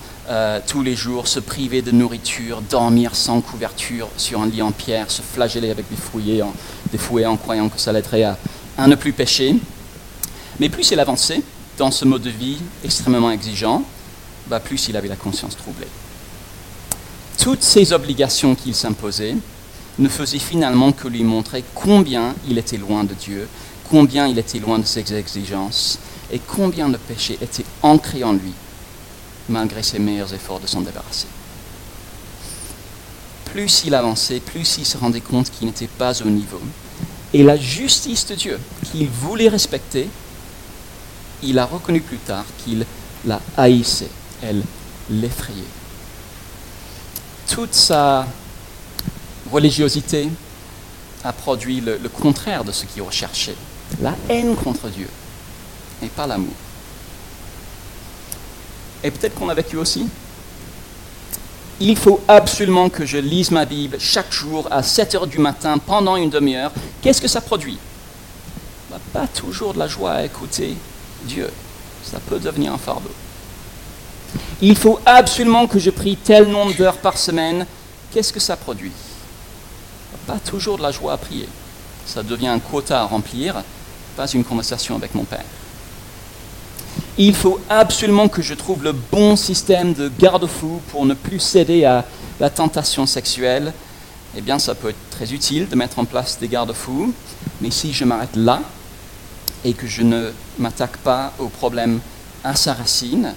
tous 0.67 0.83
les 0.83 0.97
jours, 0.97 1.29
se 1.29 1.41
priver 1.41 1.83
de 1.83 1.91
nourriture, 1.91 2.63
dormir 2.63 3.15
sans 3.15 3.41
couverture 3.41 4.09
sur 4.17 4.41
un 4.41 4.47
lit 4.47 4.63
en 4.63 4.73
pierre, 4.73 5.11
se 5.11 5.23
flageller 5.23 5.71
avec 5.71 5.87
des 5.91 6.99
fouets 6.99 7.27
en, 7.27 7.37
croyant 7.37 7.69
que 7.69 7.79
ça 7.79 7.93
l'aiderait 7.93 8.25
à, 8.25 8.39
à 8.79 8.87
ne 8.87 8.95
plus 8.95 9.13
pécher. 9.13 9.57
Mais 10.61 10.69
plus 10.69 10.91
il 10.91 11.01
avançait 11.01 11.43
dans 11.79 11.91
ce 11.91 12.05
mode 12.05 12.23
de 12.23 12.31
vie 12.31 12.59
extrêmement 12.85 13.31
exigeant, 13.31 13.83
bah, 14.47 14.61
plus 14.61 14.89
il 14.89 14.97
avait 14.97 15.09
la 15.09 15.17
conscience 15.17 15.57
troublée. 15.57 15.89
Toutes 17.39 17.63
ces 17.63 17.93
obligations 17.93 18.55
qu'il 18.55 18.75
s'imposait 18.75 19.37
ne 19.99 20.09
faisaient 20.09 20.39
finalement 20.39 20.93
que 20.93 21.09
lui 21.09 21.25
montrer 21.25 21.65
combien 21.75 22.35
il 22.49 22.59
était 22.59 22.77
loin 22.77 23.05
de 23.05 23.15
Dieu, 23.15 23.49
combien 23.91 24.27
il 24.27 24.39
était 24.39 24.59
loin 24.59 24.79
de 24.79 24.87
ses 24.87 25.15
exigences, 25.15 25.99
et 26.33 26.39
combien 26.39 26.89
le 26.89 26.99
péché 26.99 27.39
était 27.41 27.65
ancré 27.83 28.25
en 28.25 28.33
lui, 28.33 28.53
malgré 29.49 29.83
ses 29.83 29.99
meilleurs 29.99 30.33
efforts 30.33 30.61
de 30.61 30.67
s'en 30.67 30.81
débarrasser. 30.81 31.27
Plus 33.47 33.83
il 33.85 33.95
avançait, 33.95 34.41
plus 34.41 34.79
il 34.79 34.85
se 34.85 34.99
rendait 34.99 35.21
compte 35.21 35.51
qu'il 35.51 35.67
n'était 35.67 35.87
pas 35.87 36.21
au 36.23 36.29
niveau. 36.29 36.61
Et 37.33 37.43
la 37.43 37.57
justice 37.57 38.27
de 38.27 38.35
Dieu, 38.35 38.61
qu'il 38.85 39.09
voulait 39.09 39.49
respecter, 39.49 40.09
il 41.43 41.59
a 41.59 41.67
reconnu 41.67 42.01
plus 42.01 42.19
tard 42.19 42.45
qu'il 42.59 42.87
la 43.27 43.41
haïssait, 43.57 44.11
elle 44.43 44.63
l'effrayait. 45.11 45.63
Toute 47.49 47.75
sa 47.75 48.27
religiosité 49.53 50.29
a 51.25 51.33
produit 51.33 51.81
le, 51.81 51.99
contraire 52.09 52.65
de 52.65 52.73
ce 52.73 52.85
qu'il 52.85 53.03
recherchait, 53.03 53.57
la 54.01 54.15
haine 54.29 54.55
contre 54.57 54.89
Dieu, 54.89 55.09
et 56.03 56.09
pas 56.09 56.27
l'amour. 56.27 56.55
Et 59.05 59.11
peut-être 59.11 59.35
qu'on 59.35 59.51
a 59.51 59.55
vécu 59.55 59.77
aussi. 59.77 60.09
Il 61.79 61.97
faut 61.97 62.21
absolument 62.27 62.89
que 62.89 63.05
je 63.05 63.19
lise 63.19 63.51
ma 63.51 63.67
Bible 63.67 63.99
chaque 64.01 64.33
jour 64.33 64.67
à 64.71 64.83
7 64.83 65.15
heures 65.15 65.27
du 65.27 65.39
matin 65.39 65.77
pendant 65.79 66.17
une 66.17 66.31
demi-heure. 66.31 66.73
Qu'est-ce 67.03 67.21
que 67.21 67.29
ça 67.29 67.41
produit? 67.41 67.79
Bah, 68.91 68.99
Pas 69.13 69.27
toujours 69.27 69.75
de 69.75 69.79
la 69.79 69.89
joie 69.89 70.13
à 70.13 70.25
écouter 70.25 70.75
Dieu. 71.25 71.51
Ça 72.03 72.19
peut 72.19 72.39
devenir 72.39 72.73
un 72.73 72.79
fardeau. 72.79 73.11
Il 74.63 74.77
faut 74.77 74.99
absolument 75.05 75.67
que 75.67 75.79
je 75.79 75.91
prie 75.91 76.17
tel 76.17 76.49
nombre 76.49 76.75
d'heures 76.75 76.99
par 76.99 77.19
semaine. 77.19 77.67
Qu'est-ce 78.13 78.33
que 78.33 78.41
ça 78.41 78.57
produit? 78.57 78.93
Pas 80.27 80.39
toujours 80.39 80.79
de 80.79 80.83
la 80.83 80.91
joie 80.91 81.13
à 81.13 81.17
prier. 81.19 81.49
Ça 82.07 82.23
devient 82.23 82.49
un 82.49 82.59
quota 82.59 83.01
à 83.01 83.05
remplir, 83.05 83.63
pas 84.17 84.27
une 84.29 84.45
conversation 84.45 84.97
avec 84.97 85.15
mon 85.15 85.25
père. 85.25 85.45
Il 87.17 87.33
faut 87.33 87.61
absolument 87.69 88.27
que 88.27 88.43
je 88.43 88.55
trouve 88.55 88.83
le 88.83 88.91
bon 88.91 89.37
système 89.37 89.93
de 89.95 90.11
garde-fou 90.19 90.81
pour 90.89 91.07
ne 91.07 91.15
plus 91.15 91.39
céder 91.39 91.85
à 91.85 92.05
la 92.41 92.51
tentation 92.51 93.07
sexuelle. 93.07 93.73
Eh 94.37 94.41
bien, 94.41 94.59
ça 94.59 94.75
peut 94.75 94.89
être 94.89 95.11
très 95.11 95.33
utile 95.33 95.69
de 95.69 95.77
mettre 95.77 96.01
en 96.01 96.07
place 96.07 96.41
des 96.41 96.49
garde-fous, 96.49 97.15
mais 97.61 97.71
si 97.71 97.93
je 97.93 98.05
m'arrête 98.05 98.35
là 98.35 98.63
et 99.65 99.75
que 99.75 99.87
je 99.87 100.03
ne 100.03 100.33
m'attaque 100.59 100.97
pas 100.99 101.33
au 101.39 101.47
problème 101.47 102.01
à 102.43 102.57
sa 102.57 102.75
racine, 102.75 103.33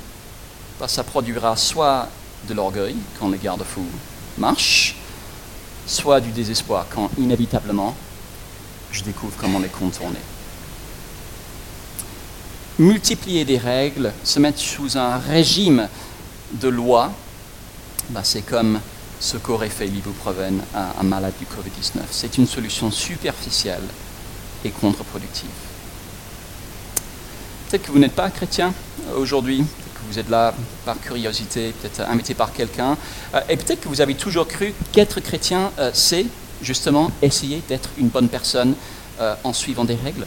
bah, 0.80 0.88
ça 0.88 1.04
produira 1.04 1.56
soit 1.56 2.10
de 2.50 2.56
l'orgueil 2.56 2.96
quand 3.20 3.30
les 3.30 3.38
garde-fous 3.38 3.86
marchent, 4.40 4.96
soit 5.86 6.20
du 6.20 6.32
désespoir 6.32 6.88
quand 6.90 7.12
inévitablement 7.20 7.96
je 8.92 9.04
découvre 9.04 9.34
comment 9.40 9.60
les 9.60 9.70
contourner. 9.70 10.18
Multiplier 12.80 13.44
des 13.44 13.58
règles, 13.58 14.14
se 14.24 14.40
mettre 14.40 14.60
sous 14.60 14.98
un 14.98 15.18
régime 15.18 15.88
de 16.54 16.68
loi, 16.68 17.12
bah, 18.10 18.22
c'est 18.24 18.44
comme 18.44 18.80
ce 19.20 19.38
qu'aurait 19.38 19.70
fait 19.70 19.88
l'ibuprofène 19.88 20.62
à 20.76 20.94
un 21.00 21.04
malade 21.04 21.34
du 21.40 21.46
Covid-19. 21.46 22.02
C'est 22.12 22.38
une 22.38 22.46
solution 22.46 22.92
superficielle 22.92 23.82
et 24.64 24.70
contre-productive. 24.70 25.50
Peut-être 27.68 27.84
que 27.84 27.92
vous 27.92 28.00
n'êtes 28.00 28.16
pas 28.16 28.30
chrétien 28.30 28.74
aujourd'hui, 29.18 29.58
que 29.60 30.12
vous 30.14 30.20
êtes 30.20 30.30
là 30.30 30.54
par 30.86 31.00
curiosité, 31.02 31.74
peut-être 31.82 32.02
invité 32.02 32.34
par 32.34 32.54
quelqu'un, 32.54 32.96
euh, 33.34 33.42
et 33.50 33.58
peut-être 33.58 33.82
que 33.82 33.90
vous 33.90 34.02
avez 34.02 34.14
toujours 34.16 34.48
cru 34.48 34.74
qu'être 34.92 35.20
chrétien, 35.20 35.72
euh, 35.80 35.92
c'est 35.94 36.28
justement 36.62 37.12
essayer 37.22 37.62
d'être 37.68 37.90
une 37.98 38.08
bonne 38.10 38.30
personne 38.30 38.76
euh, 39.20 39.36
en 39.44 39.52
suivant 39.52 39.84
des 39.84 39.96
règles. 39.96 40.26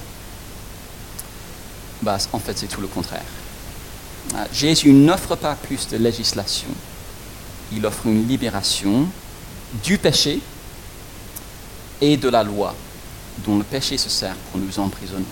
En 2.06 2.38
fait, 2.38 2.56
c'est 2.56 2.66
tout 2.66 2.80
le 2.80 2.86
contraire. 2.86 3.22
Jésus 4.52 4.92
n'offre 4.92 5.36
pas 5.36 5.54
plus 5.54 5.88
de 5.88 5.96
législation, 5.96 6.68
il 7.72 7.84
offre 7.84 8.06
une 8.06 8.26
libération 8.28 9.06
du 9.82 9.98
péché 9.98 10.40
et 12.00 12.16
de 12.16 12.28
la 12.28 12.42
loi, 12.42 12.74
dont 13.44 13.58
le 13.58 13.64
péché 13.64 13.98
se 13.98 14.08
sert 14.08 14.34
pour 14.34 14.60
nous 14.60 14.78
emprisonner. 14.78 15.24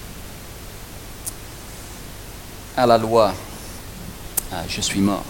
À 2.76 2.87
la 2.87 2.98
loi, 2.98 3.35
ah, 4.52 4.62
je 4.68 4.81
suis 4.81 5.00
mort. 5.00 5.24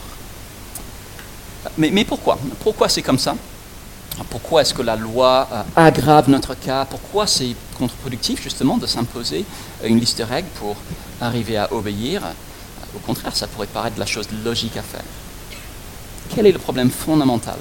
Mais, 1.77 1.91
mais 1.91 2.05
pourquoi? 2.05 2.39
Pourquoi 2.61 2.89
c'est 2.89 3.03
comme 3.03 3.19
ça? 3.19 3.37
Pourquoi 4.31 4.63
est-ce 4.63 4.75
que 4.75 4.83
la 4.83 4.97
loi 4.97 5.49
aggrave 5.77 6.29
notre 6.29 6.55
cas? 6.55 6.85
Pourquoi 6.85 7.27
c'est 7.27 7.55
contre-productif 7.79 8.43
justement 8.43 8.77
de 8.77 8.87
s'imposer 8.87 9.45
une 9.85 10.01
liste 10.01 10.19
de 10.19 10.25
règles 10.25 10.49
pour 10.59 10.77
arriver 11.21 11.57
à 11.57 11.73
obéir 11.73 12.23
Au 12.95 12.99
contraire, 13.01 13.35
ça 13.37 13.47
pourrait 13.47 13.67
paraître 13.67 13.99
la 13.99 14.07
chose 14.07 14.27
logique 14.45 14.77
à 14.77 14.83
faire. 14.83 15.05
Quel 16.35 16.47
est 16.47 16.53
le 16.53 16.59
problème 16.59 16.91
fondamental 16.91 17.59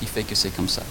qui 0.00 0.06
fait 0.06 0.22
que 0.22 0.34
c'est 0.34 0.50
comme 0.50 0.68
ça? 0.68 0.82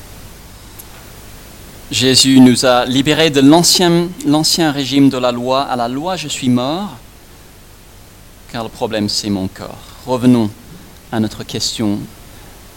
Jésus 1.92 2.40
nous 2.40 2.66
a 2.66 2.86
libérés 2.86 3.30
de 3.30 3.42
l'ancien 3.42 4.72
régime 4.72 5.10
de 5.10 5.18
la 5.18 5.32
loi 5.32 5.62
à 5.62 5.76
la 5.76 5.88
loi 5.88 6.16
je 6.16 6.28
suis 6.28 6.50
mort 6.50 6.98
car 8.52 8.64
le 8.64 8.70
problème 8.70 9.10
c'est 9.10 9.30
mon 9.30 9.48
corps. 9.48 9.78
Revenons 10.06 10.50
à 11.12 11.20
notre 11.20 11.44
question 11.44 12.00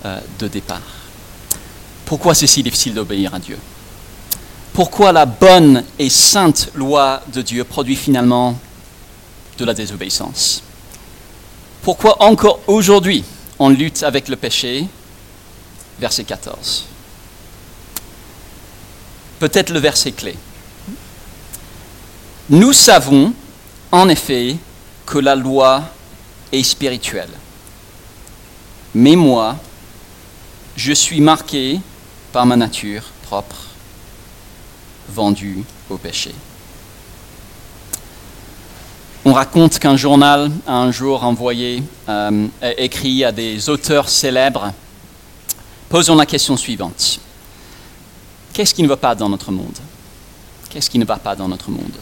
euh, 0.05 0.21
de 0.39 0.49
départ. 0.49 0.81
Pourquoi 2.05 2.35
c'est 2.35 2.47
si 2.47 2.63
difficile 2.63 2.95
d'obéir 2.95 3.35
à 3.35 3.39
Dieu? 3.39 3.59
Pourquoi 4.73 5.13
la 5.13 5.27
bonne 5.27 5.83
et 5.99 6.11
sainte 6.11 6.71
loi 6.75 7.23
de 7.33 7.43
Dieu 7.43 7.65
produit 7.65 7.97
finalement 7.97 8.59
de 9.59 9.65
la 9.65 9.75
désobéissance 9.75 10.63
Pourquoi 11.83 12.23
encore 12.23 12.61
aujourd'hui 12.67 13.25
on 13.59 13.71
lutte 13.71 14.03
avec 14.03 14.29
le 14.29 14.37
péché? 14.37 14.87
Verset 15.99 16.25
14. 16.25 16.85
Peut-être 19.39 19.71
le 19.71 19.79
verset 19.79 20.13
clé. 20.13 20.37
Nous 22.51 22.73
savons 22.73 23.33
en 23.91 24.09
effet 24.09 24.57
que 25.07 25.19
la 25.19 25.35
loi 25.35 25.85
est 26.53 26.63
spirituelle. 26.63 27.31
Mais 28.95 29.17
moi, 29.17 29.57
je 30.77 30.93
suis 30.93 31.21
marqué 31.21 31.81
par 32.33 32.47
ma 32.47 32.57
nature 32.57 33.03
propre, 33.23 33.57
vendue 35.09 35.65
au 35.89 35.97
péché. 35.97 36.35
On 39.29 39.33
raconte 39.33 39.81
qu'un 39.81 39.97
journal 39.97 40.53
a 40.69 40.75
un 40.75 40.93
jour 40.93 41.25
envoyé, 41.25 41.83
euh, 42.09 42.47
écrit 42.79 43.25
à 43.25 43.33
des 43.33 43.69
auteurs 43.69 44.09
célèbres, 44.09 44.73
posons 45.89 46.15
la 46.15 46.27
question 46.27 46.57
suivante. 46.57 47.19
Qu'est-ce 48.53 48.73
qui 48.73 48.85
ne 48.85 48.89
va 48.89 48.97
pas 48.97 49.17
dans 49.17 49.29
notre 49.29 49.51
monde? 49.51 49.77
Qu'est-ce 50.71 50.89
qui 50.89 51.01
ne 51.01 51.05
va 51.05 51.17
pas 51.17 51.35
dans 51.35 51.49
notre 51.49 51.71
monde? 51.73 51.97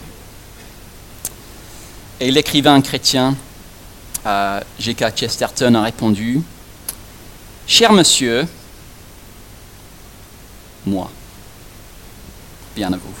Et 2.19 2.29
l'écrivain 2.29 2.79
chrétien 2.79 3.35
euh. 4.27 4.61
Chesterton 4.79 5.73
a 5.73 5.81
répondu 5.81 6.43
Cher 7.65 7.91
monsieur, 7.91 8.47
moi, 10.85 11.09
bien 12.75 12.93
à 12.93 12.97
vous. 12.97 13.15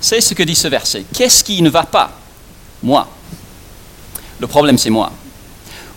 C'est 0.00 0.20
ce 0.20 0.32
que 0.32 0.44
dit 0.44 0.54
ce 0.54 0.68
verset. 0.68 1.04
Qu'est-ce 1.12 1.42
qui 1.42 1.60
ne 1.60 1.70
va 1.70 1.82
pas 1.82 2.19
Moi. 2.82 3.08
Le 4.38 4.46
problème, 4.46 4.78
c'est 4.78 4.90
moi. 4.90 5.12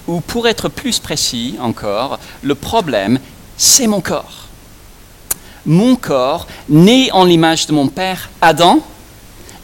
Ou 0.08 0.20
pour 0.20 0.48
être 0.48 0.68
plus 0.68 1.00
précis 1.00 1.56
encore, 1.62 2.20
le 2.42 2.56
problème, 2.56 3.20
c'est 3.58 3.88
mon 3.88 4.02
corps. 4.02 4.48
Mon 5.66 5.96
corps, 5.96 6.48
né 6.68 7.10
en 7.14 7.24
l'image 7.24 7.68
de 7.68 7.74
mon 7.74 7.88
père 7.88 8.30
Adam, 8.42 8.80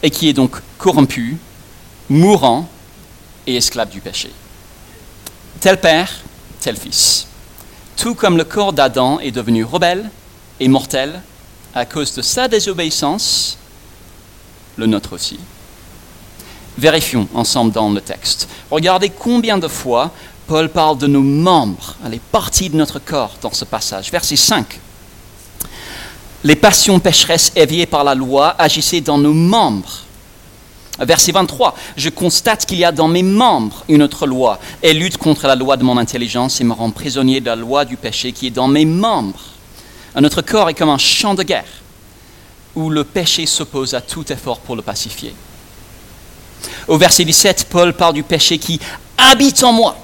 et 0.02 0.10
qui 0.10 0.28
est 0.28 0.32
donc 0.32 0.56
corrompu, 0.78 1.36
mourant 2.08 2.66
et 3.46 3.56
esclave 3.56 3.90
du 3.90 4.00
péché. 4.00 4.30
Tel 5.60 5.78
père, 5.78 6.10
tel 6.60 6.76
fils. 6.76 7.26
Tout 7.96 8.14
comme 8.14 8.38
le 8.38 8.44
corps 8.44 8.72
d'Adam 8.72 9.20
est 9.20 9.30
devenu 9.30 9.62
rebelle 9.62 10.08
et 10.58 10.68
mortel 10.68 11.20
à 11.74 11.84
cause 11.84 12.14
de 12.14 12.22
sa 12.22 12.48
désobéissance, 12.48 13.58
le 14.76 14.86
nôtre 14.86 15.12
aussi. 15.12 15.38
Vérifions 16.78 17.28
ensemble 17.34 17.72
dans 17.72 17.90
le 17.90 18.00
texte. 18.00 18.48
Regardez 18.70 19.10
combien 19.10 19.58
de 19.58 19.68
fois 19.68 20.10
Paul 20.46 20.68
parle 20.68 20.98
de 20.98 21.06
nos 21.06 21.22
membres, 21.22 21.96
les 22.08 22.18
parties 22.18 22.70
de 22.70 22.76
notre 22.76 22.98
corps 22.98 23.36
dans 23.40 23.52
ce 23.52 23.64
passage. 23.64 24.10
Verset 24.10 24.36
5. 24.36 24.80
Les 26.42 26.56
passions 26.56 26.98
pécheresses 26.98 27.52
éveillées 27.54 27.86
par 27.86 28.02
la 28.02 28.14
loi 28.14 28.54
agissaient 28.58 29.00
dans 29.00 29.18
nos 29.18 29.34
membres 29.34 30.04
Verset 31.00 31.32
23, 31.32 31.74
je 31.96 32.10
constate 32.10 32.66
qu'il 32.66 32.78
y 32.78 32.84
a 32.84 32.92
dans 32.92 33.08
mes 33.08 33.22
membres 33.22 33.84
une 33.88 34.02
autre 34.02 34.26
loi. 34.26 34.58
Elle 34.82 34.98
lutte 34.98 35.16
contre 35.16 35.46
la 35.46 35.54
loi 35.54 35.78
de 35.78 35.82
mon 35.82 35.96
intelligence 35.96 36.60
et 36.60 36.64
me 36.64 36.74
rend 36.74 36.90
prisonnier 36.90 37.40
de 37.40 37.46
la 37.46 37.56
loi 37.56 37.86
du 37.86 37.96
péché 37.96 38.32
qui 38.32 38.48
est 38.48 38.50
dans 38.50 38.68
mes 38.68 38.84
membres. 38.84 39.40
Notre 40.20 40.42
corps 40.42 40.68
est 40.68 40.74
comme 40.74 40.90
un 40.90 40.98
champ 40.98 41.34
de 41.34 41.42
guerre 41.42 41.64
où 42.74 42.90
le 42.90 43.04
péché 43.04 43.46
s'oppose 43.46 43.94
à 43.94 44.02
tout 44.02 44.30
effort 44.30 44.58
pour 44.58 44.76
le 44.76 44.82
pacifier. 44.82 45.34
Au 46.88 46.98
verset 46.98 47.24
17, 47.24 47.66
Paul 47.70 47.92
parle 47.92 48.14
du 48.14 48.22
péché 48.22 48.58
qui 48.58 48.80
habite 49.16 49.62
en 49.62 49.72
moi 49.72 49.96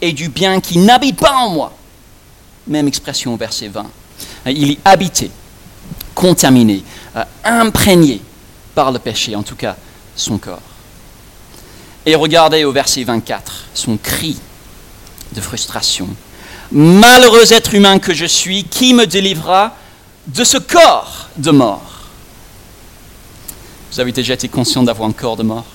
et 0.00 0.12
du 0.12 0.28
bien 0.28 0.60
qui 0.60 0.78
n'habite 0.78 1.18
pas 1.18 1.34
en 1.34 1.50
moi. 1.50 1.72
Même 2.66 2.88
expression 2.88 3.34
au 3.34 3.36
verset 3.36 3.68
20. 3.68 3.86
Il 4.46 4.72
est 4.72 4.78
habité, 4.84 5.30
contaminé, 6.14 6.82
euh, 7.16 7.24
imprégné 7.44 8.20
par 8.74 8.92
le 8.92 8.98
péché, 8.98 9.34
en 9.36 9.42
tout 9.42 9.56
cas 9.56 9.76
son 10.16 10.38
corps. 10.38 10.60
Et 12.04 12.14
regardez 12.14 12.64
au 12.64 12.72
verset 12.72 13.04
24 13.04 13.66
son 13.74 13.96
cri 13.96 14.38
de 15.34 15.40
frustration. 15.40 16.08
Malheureux 16.72 17.52
être 17.52 17.74
humain 17.74 17.98
que 17.98 18.14
je 18.14 18.24
suis, 18.24 18.64
qui 18.64 18.94
me 18.94 19.06
délivrera 19.06 19.76
de 20.26 20.44
ce 20.44 20.56
corps 20.56 21.28
de 21.36 21.50
mort? 21.50 21.82
Vous 23.92 24.00
avez 24.00 24.12
déjà 24.12 24.34
été 24.34 24.48
conscient 24.48 24.82
d'avoir 24.82 25.08
un 25.08 25.12
corps 25.12 25.36
de 25.36 25.42
mort? 25.42 25.66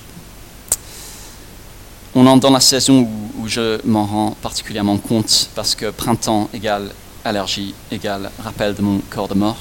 On 2.20 2.26
entre 2.26 2.40
dans 2.40 2.50
la 2.50 2.58
saison 2.58 3.08
où, 3.38 3.46
je 3.46 3.78
m'en 3.86 4.04
rends 4.04 4.36
particulièrement 4.42 4.96
compte 4.96 5.50
parce 5.54 5.76
que 5.76 5.90
printemps 5.90 6.50
égale 6.52 6.90
allergie 7.24 7.74
égale 7.92 8.32
rappel 8.42 8.74
de 8.74 8.82
mon 8.82 8.98
corps 9.08 9.28
de 9.28 9.34
mort. 9.34 9.58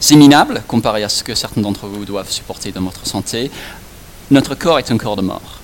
C'est 0.00 0.16
minable 0.16 0.60
comparé 0.66 1.04
à 1.04 1.08
ce 1.08 1.22
que 1.22 1.36
certains 1.36 1.60
d'entre 1.60 1.86
vous 1.86 2.04
doivent 2.04 2.32
supporter 2.32 2.72
dans 2.72 2.80
votre 2.80 3.06
santé. 3.06 3.48
Notre 4.32 4.56
corps 4.56 4.80
est 4.80 4.90
un 4.90 4.98
corps 4.98 5.14
de 5.14 5.22
mort. 5.22 5.60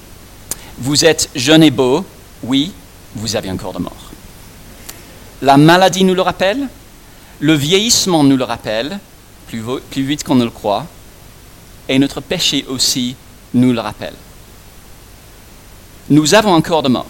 Vous 0.79 1.05
êtes 1.05 1.31
jeune 1.35 1.64
et 1.64 1.72
beau, 1.72 2.05
oui, 2.44 2.70
vous 3.16 3.35
avez 3.35 3.48
un 3.48 3.57
corps 3.57 3.72
de 3.72 3.81
mort. 3.81 4.12
La 5.42 5.57
maladie 5.57 6.05
nous 6.05 6.14
le 6.14 6.22
rappelle, 6.22 6.68
Le 7.40 7.55
vieillissement 7.55 8.22
nous 8.22 8.37
le 8.37 8.44
rappelle, 8.44 9.00
plus 9.48 10.05
vite 10.05 10.22
qu'on 10.22 10.37
ne 10.37 10.44
le 10.44 10.50
croit, 10.50 10.87
et 11.88 11.98
notre 11.98 12.20
péché 12.20 12.64
aussi 12.68 13.16
nous 13.52 13.72
le 13.72 13.81
rappelle. 13.81 14.14
Nous 16.09 16.35
avons 16.35 16.55
un 16.55 16.61
corps 16.61 16.83
de 16.83 16.88
mort. 16.88 17.07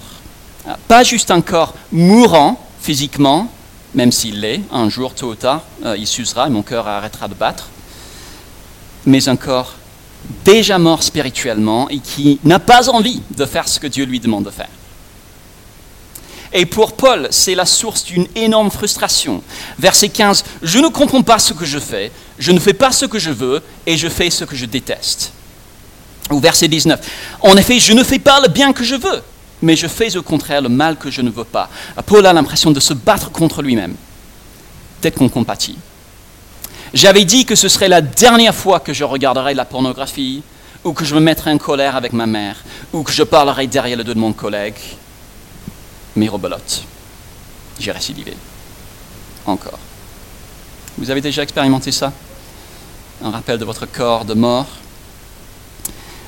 Pas 0.89 1.03
juste 1.03 1.31
un 1.31 1.43
corps 1.43 1.75
mourant 1.93 2.59
physiquement, 2.81 3.51
même 3.95 4.13
s'il 4.13 4.41
l'est, 4.41 4.63
un 4.73 4.89
jour, 4.89 5.15
tôt 5.15 5.31
ou 5.31 5.35
tard, 5.35 5.63
euh, 5.85 5.97
il 5.99 6.07
s'usera 6.07 6.47
et 6.47 6.51
mon 6.51 6.63
cœur 6.63 6.87
arrêtera 6.89 7.29
de 7.29 7.35
battre, 7.35 7.69
mais 9.05 9.29
un 9.29 9.37
corps 9.37 9.75
déjà 10.45 10.79
mort 10.79 11.03
spirituellement 11.03 11.89
et 11.89 11.99
qui 11.99 12.41
n'a 12.45 12.59
pas 12.59 12.89
envie 12.89 13.23
de 13.37 13.45
faire 13.45 13.69
ce 13.69 13.79
que 13.79 13.87
Dieu 13.87 14.05
lui 14.05 14.21
demande 14.21 14.45
de 14.45 14.51
faire. 14.51 14.69
Et 16.53 16.65
pour 16.65 16.95
Paul, 16.95 17.29
c'est 17.31 17.55
la 17.55 17.67
source 17.67 18.05
d'une 18.05 18.27
énorme 18.35 18.71
frustration. 18.71 19.43
Verset 19.79 20.09
15, 20.09 20.45
je 20.63 20.79
ne 20.79 20.89
comprends 20.89 21.23
pas 21.23 21.39
ce 21.39 21.53
que 21.53 21.65
je 21.65 21.79
fais, 21.79 22.11
je 22.39 22.53
ne 22.53 22.59
fais 22.59 22.73
pas 22.73 22.93
ce 22.93 23.05
que 23.05 23.19
je 23.19 23.31
veux 23.31 23.63
et 23.87 23.97
je 23.97 24.09
fais 24.09 24.31
ce 24.31 24.45
que 24.45 24.57
je 24.57 24.65
déteste. 24.65 25.33
Ou 26.31 26.41
verset 26.41 26.69
19, 26.69 27.01
en 27.43 27.57
effet, 27.57 27.79
je 27.79 27.93
ne 27.93 28.03
fais 28.03 28.19
pas 28.19 28.41
le 28.41 28.49
bien 28.49 28.73
que 28.73 28.83
je 28.83 28.97
veux, 28.97 29.23
mais 29.62 29.77
je 29.77 29.87
fais 29.87 30.17
au 30.17 30.23
contraire 30.23 30.61
le 30.61 30.69
mal 30.69 30.97
que 30.97 31.11
je 31.11 31.23
ne 31.23 31.31
veux 31.31 31.45
pas. 31.45 31.71
Paul 32.05 32.27
a 32.27 32.33
l'impression 32.33 32.73
de 32.73 32.81
se 32.81 32.95
battre 32.95 33.31
contre 33.31 33.62
lui-même. 33.62 33.95
Peut-être 35.01 35.17
qu'on 35.19 35.29
compatit. 35.29 35.77
J'avais 36.93 37.25
dit 37.25 37.45
que 37.45 37.55
ce 37.55 37.69
serait 37.69 37.89
la 37.89 38.01
dernière 38.01 38.55
fois 38.55 38.81
que 38.81 38.93
je 38.93 39.05
regarderais 39.05 39.55
la 39.55 39.65
pornographie, 39.65 40.43
ou 40.83 40.93
que 40.93 41.05
je 41.05 41.15
me 41.15 41.21
mettrais 41.21 41.53
en 41.53 41.59
colère 41.59 41.97
avec 41.97 42.12
ma 42.12 42.27
mère, 42.27 42.57
ou 42.93 43.03
que 43.03 43.12
je 43.12 43.23
parlerais 43.23 43.67
derrière 43.67 43.99
le 43.99 44.05
dos 44.05 44.15
de 44.15 44.19
mon 44.19 44.33
collègue. 44.33 44.79
Mais 46.17 46.29
rebelote, 46.29 46.85
j'ai 47.79 47.93
récidivé. 47.93 48.35
Encore. 49.47 49.79
Vous 50.99 51.11
avez 51.11 51.21
déjà 51.21 51.43
expérimenté 51.43 51.93
ça? 51.93 52.12
Un 53.23 53.31
rappel 53.31 53.59
de 53.59 53.65
votre 53.65 53.87
corps 53.87 54.25
de 54.25 54.35
mort? 54.35 54.67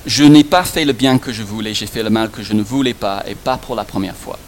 Je 0.06 0.24
n'ai 0.24 0.44
pas 0.44 0.64
fait 0.64 0.84
le 0.84 0.92
bien 0.92 1.18
que 1.18 1.32
je 1.32 1.42
voulais, 1.42 1.74
j'ai 1.74 1.86
fait 1.86 2.02
le 2.02 2.10
mal 2.10 2.30
que 2.30 2.42
je 2.42 2.52
ne 2.52 2.62
voulais 2.62 2.94
pas, 2.94 3.22
et 3.26 3.34
pas 3.34 3.56
pour 3.56 3.74
la 3.74 3.84
première 3.84 4.16
fois. 4.16 4.38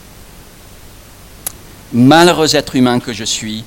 Malheureux 1.93 2.55
être 2.55 2.77
humain 2.77 3.01
que 3.01 3.13
je 3.13 3.25
suis, 3.25 3.65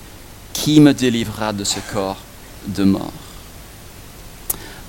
qui 0.54 0.80
me 0.80 0.94
délivrera 0.94 1.52
de 1.52 1.64
ce 1.64 1.80
corps 1.92 2.22
de 2.68 2.84
mort? 2.84 3.12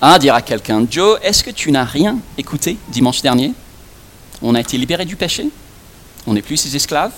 Ah, 0.01 0.19
dira 0.19 0.41
quelqu'un, 0.41 0.85
Joe, 0.89 1.19
est-ce 1.23 1.43
que 1.43 1.51
tu 1.51 1.71
n'as 1.71 1.83
rien 1.83 2.17
écouté 2.37 2.77
dimanche 2.89 3.21
dernier? 3.21 3.53
On 4.41 4.55
a 4.55 4.59
été 4.59 4.77
libéré 4.77 5.05
du 5.05 5.15
péché? 5.15 5.49
On 6.27 6.33
n'est 6.33 6.41
plus 6.41 6.57
ses 6.57 6.75
esclaves? 6.75 7.13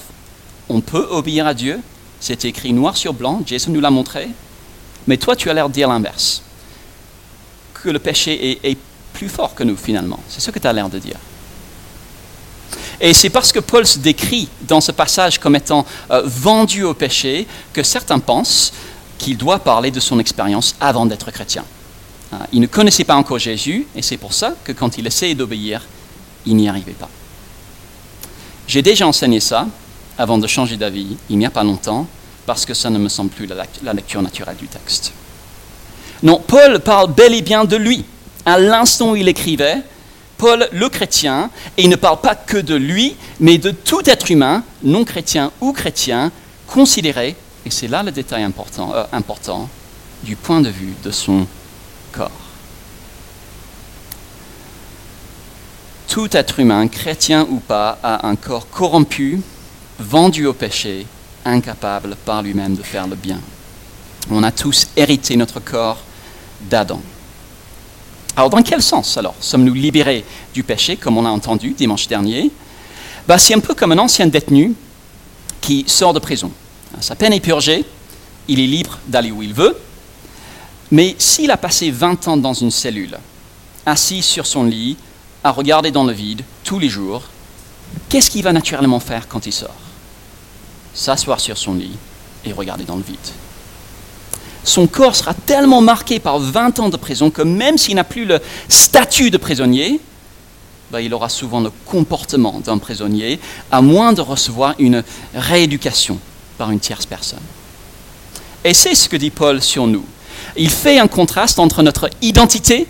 On 0.70 0.82
peut 0.82 1.08
obéir 1.10 1.48
à 1.48 1.54
Dieu? 1.54 1.80
C'est 2.20 2.46
écrit 2.46 2.74
noir 2.74 2.98
sur 2.98 3.14
blanc, 3.14 3.42
Jason 3.46 3.72
nous 3.72 3.82
l'a 3.82 3.92
montré. 3.92 4.30
Mais 5.06 5.18
toi, 5.18 5.36
tu 5.36 5.50
as 5.50 5.54
l'air 5.54 5.70
de 5.70 5.74
dire 5.74 5.88
l'inverse. 5.88 6.42
Que 7.74 7.90
le 7.90 8.00
péché 8.00 8.52
est, 8.52 8.72
est 8.72 8.78
plus 9.18 9.30
fort 9.30 9.56
que 9.56 9.64
nous 9.64 9.76
finalement. 9.76 10.20
C'est 10.30 10.42
ce 10.42 10.52
que 10.52 10.60
tu 10.60 10.68
as 10.68 10.74
l'air 10.74 10.90
de 10.90 11.00
dire. 11.00 11.18
Et 13.02 13.14
c'est 13.14 13.32
parce 13.32 13.52
que 13.52 13.60
Paul 13.60 13.86
se 13.86 13.98
décrit 13.98 14.48
dans 14.62 14.80
ce 14.80 14.92
passage 14.92 15.40
comme 15.40 15.56
étant 15.56 15.86
euh, 16.12 16.22
vendu 16.26 16.84
au 16.84 16.94
péché 16.94 17.48
que 17.74 17.82
certains 17.82 18.20
pensent 18.20 18.72
qu'il 19.18 19.36
doit 19.36 19.58
parler 19.58 19.90
de 19.90 20.00
son 20.00 20.20
expérience 20.20 20.76
avant 20.80 21.08
d'être 21.08 21.32
chrétien. 21.32 21.66
Euh, 22.34 22.38
il 22.52 22.62
ne 22.62 22.68
connaissait 22.68 23.06
pas 23.06 23.16
encore 23.16 23.40
Jésus 23.40 23.88
et 23.96 24.04
c'est 24.04 24.18
pour 24.18 24.34
ça 24.34 24.54
que 24.64 24.72
quand 24.72 25.00
il 25.00 25.08
essayait 25.08 25.36
d'obéir, 25.36 25.82
il 26.46 26.56
n'y 26.56 26.70
arrivait 26.70 26.92
pas. 26.92 27.10
J'ai 28.68 28.84
déjà 28.84 29.08
enseigné 29.08 29.40
ça 29.40 29.66
avant 30.20 30.38
de 30.38 30.46
changer 30.46 30.78
d'avis 30.78 31.18
il 31.30 31.40
n'y 31.40 31.46
a 31.48 31.52
pas 31.52 31.64
longtemps 31.64 32.06
parce 32.46 32.66
que 32.68 32.76
ça 32.76 32.92
ne 32.92 33.00
me 33.00 33.10
semble 33.10 33.32
plus 33.32 33.48
la 33.48 33.94
lecture 33.94 34.22
naturelle 34.22 34.58
du 34.58 34.68
texte. 34.68 35.12
Non, 36.22 36.40
Paul 36.46 36.80
parle 36.80 37.12
bel 37.14 37.34
et 37.34 37.42
bien 37.42 37.66
de 37.66 37.78
lui 37.78 38.06
à 38.48 38.58
l'instant 38.58 39.12
où 39.12 39.16
il 39.18 39.28
écrivait, 39.28 39.84
Paul, 40.38 40.70
le 40.72 40.88
chrétien, 40.88 41.50
et 41.76 41.84
il 41.84 41.90
ne 41.90 41.98
parle 41.98 42.22
pas 42.22 42.34
que 42.34 42.56
de 42.56 42.76
lui, 42.76 43.18
mais 43.42 43.58
de 43.58 43.72
tout 43.72 44.10
être 44.10 44.32
humain, 44.32 44.64
non 44.84 45.04
chrétien 45.04 45.52
ou 45.60 45.74
chrétien, 45.74 46.32
considéré, 46.66 47.36
et 47.66 47.70
c'est 47.70 47.90
là 47.90 48.04
le 48.04 48.12
détail 48.12 48.44
important, 48.44 48.94
euh, 48.96 49.04
important, 49.12 49.68
du 50.24 50.38
point 50.38 50.62
de 50.62 50.70
vue 50.70 50.94
de 51.04 51.12
son 51.12 51.46
corps. 52.14 52.32
Tout 56.08 56.30
être 56.32 56.62
humain, 56.62 56.88
chrétien 56.88 57.46
ou 57.50 57.60
pas, 57.60 58.00
a 58.02 58.28
un 58.28 58.38
corps 58.38 58.70
corrompu, 58.70 59.42
vendu 60.00 60.46
au 60.46 60.54
péché, 60.54 61.06
incapable 61.44 62.16
par 62.24 62.44
lui-même 62.44 62.76
de 62.76 62.84
faire 62.84 63.08
le 63.08 63.16
bien. 63.18 63.42
On 64.32 64.42
a 64.42 64.54
tous 64.54 64.88
hérité 64.96 65.36
notre 65.36 65.60
corps 65.60 66.02
d'Adam. 66.62 67.02
Alors 68.38 68.52
dans 68.52 68.62
quel 68.62 68.84
sens 68.84 69.18
alors 69.18 69.34
sommes-nous 69.42 69.74
libérés 69.74 70.24
du 70.54 70.62
péché, 70.62 70.96
comme 70.96 71.18
on 71.18 71.26
a 71.26 71.30
entendu 71.30 71.72
dimanche 71.72 72.08
dernier? 72.08 72.52
Bah, 73.28 73.40
C'est 73.40 73.56
un 73.56 73.60
peu 73.60 73.74
comme 73.74 73.94
un 73.94 73.98
ancien 73.98 74.28
détenu 74.28 74.76
qui 75.60 75.86
sort 75.88 76.14
de 76.14 76.20
prison. 76.20 76.52
Sa 77.02 77.16
peine 77.16 77.34
est 77.34 77.40
purgée, 77.40 77.84
il 78.48 78.60
est 78.60 78.68
libre 78.68 79.00
d'aller 79.08 79.32
où 79.32 79.42
il 79.42 79.56
veut, 79.56 79.76
mais 80.92 81.16
s'il 81.18 81.50
a 81.50 81.58
passé 81.58 81.90
20 81.90 82.28
ans 82.28 82.38
dans 82.38 82.54
une 82.54 82.70
cellule, 82.70 83.18
assis 83.88 84.22
sur 84.22 84.46
son 84.46 84.66
lit, 84.66 84.98
à 85.44 85.50
regarder 85.50 85.90
dans 85.90 86.04
le 86.04 86.14
vide 86.14 86.44
tous 86.64 86.78
les 86.78 86.90
jours, 86.90 87.24
qu'est-ce 88.08 88.30
qu'il 88.30 88.44
va 88.44 88.54
naturellement 88.54 89.00
faire 89.00 89.28
quand 89.28 89.48
il 89.48 89.52
sort? 89.52 89.76
S'asseoir 90.94 91.40
sur 91.40 91.58
son 91.58 91.74
lit 91.74 91.98
et 92.46 92.54
regarder 92.54 92.84
dans 92.84 92.98
le 92.98 93.04
vide 93.04 93.18
son 94.68 94.88
corps 94.88 95.16
sera 95.16 95.34
tellement 95.34 95.82
marqué 95.82 96.20
par 96.20 96.40
20 96.40 96.80
ans 96.80 96.90
de 96.90 96.98
prison 96.98 97.30
que 97.30 97.42
même 97.42 97.78
s'il 97.78 97.96
n'a 97.96 98.04
plus 98.04 98.26
le 98.26 98.40
statut 98.68 99.32
de 99.32 99.38
prisonnier, 99.38 100.00
ben, 100.92 101.00
il 101.00 101.14
aura 101.14 101.30
souvent 101.30 101.60
le 101.60 101.72
comportement 101.86 102.60
d'un 102.60 102.78
prisonnier, 102.78 103.40
à 103.72 103.82
moins 103.82 104.14
de 104.14 104.22
recevoir 104.22 104.76
une 104.80 105.04
rééducation 105.34 106.20
par 106.58 106.72
une 106.72 106.80
tierce 106.80 107.06
personne. 107.06 107.40
Et 108.64 108.74
c'est 108.74 108.96
ce 108.96 109.08
que 109.08 109.16
dit 109.18 109.30
Paul 109.30 109.62
sur 109.62 109.88
nous. 109.88 110.06
Il 110.56 110.70
fait 110.70 111.00
un 111.00 111.08
contraste 111.08 111.60
entre 111.60 111.84
notre 111.84 112.10
identité 112.22 112.88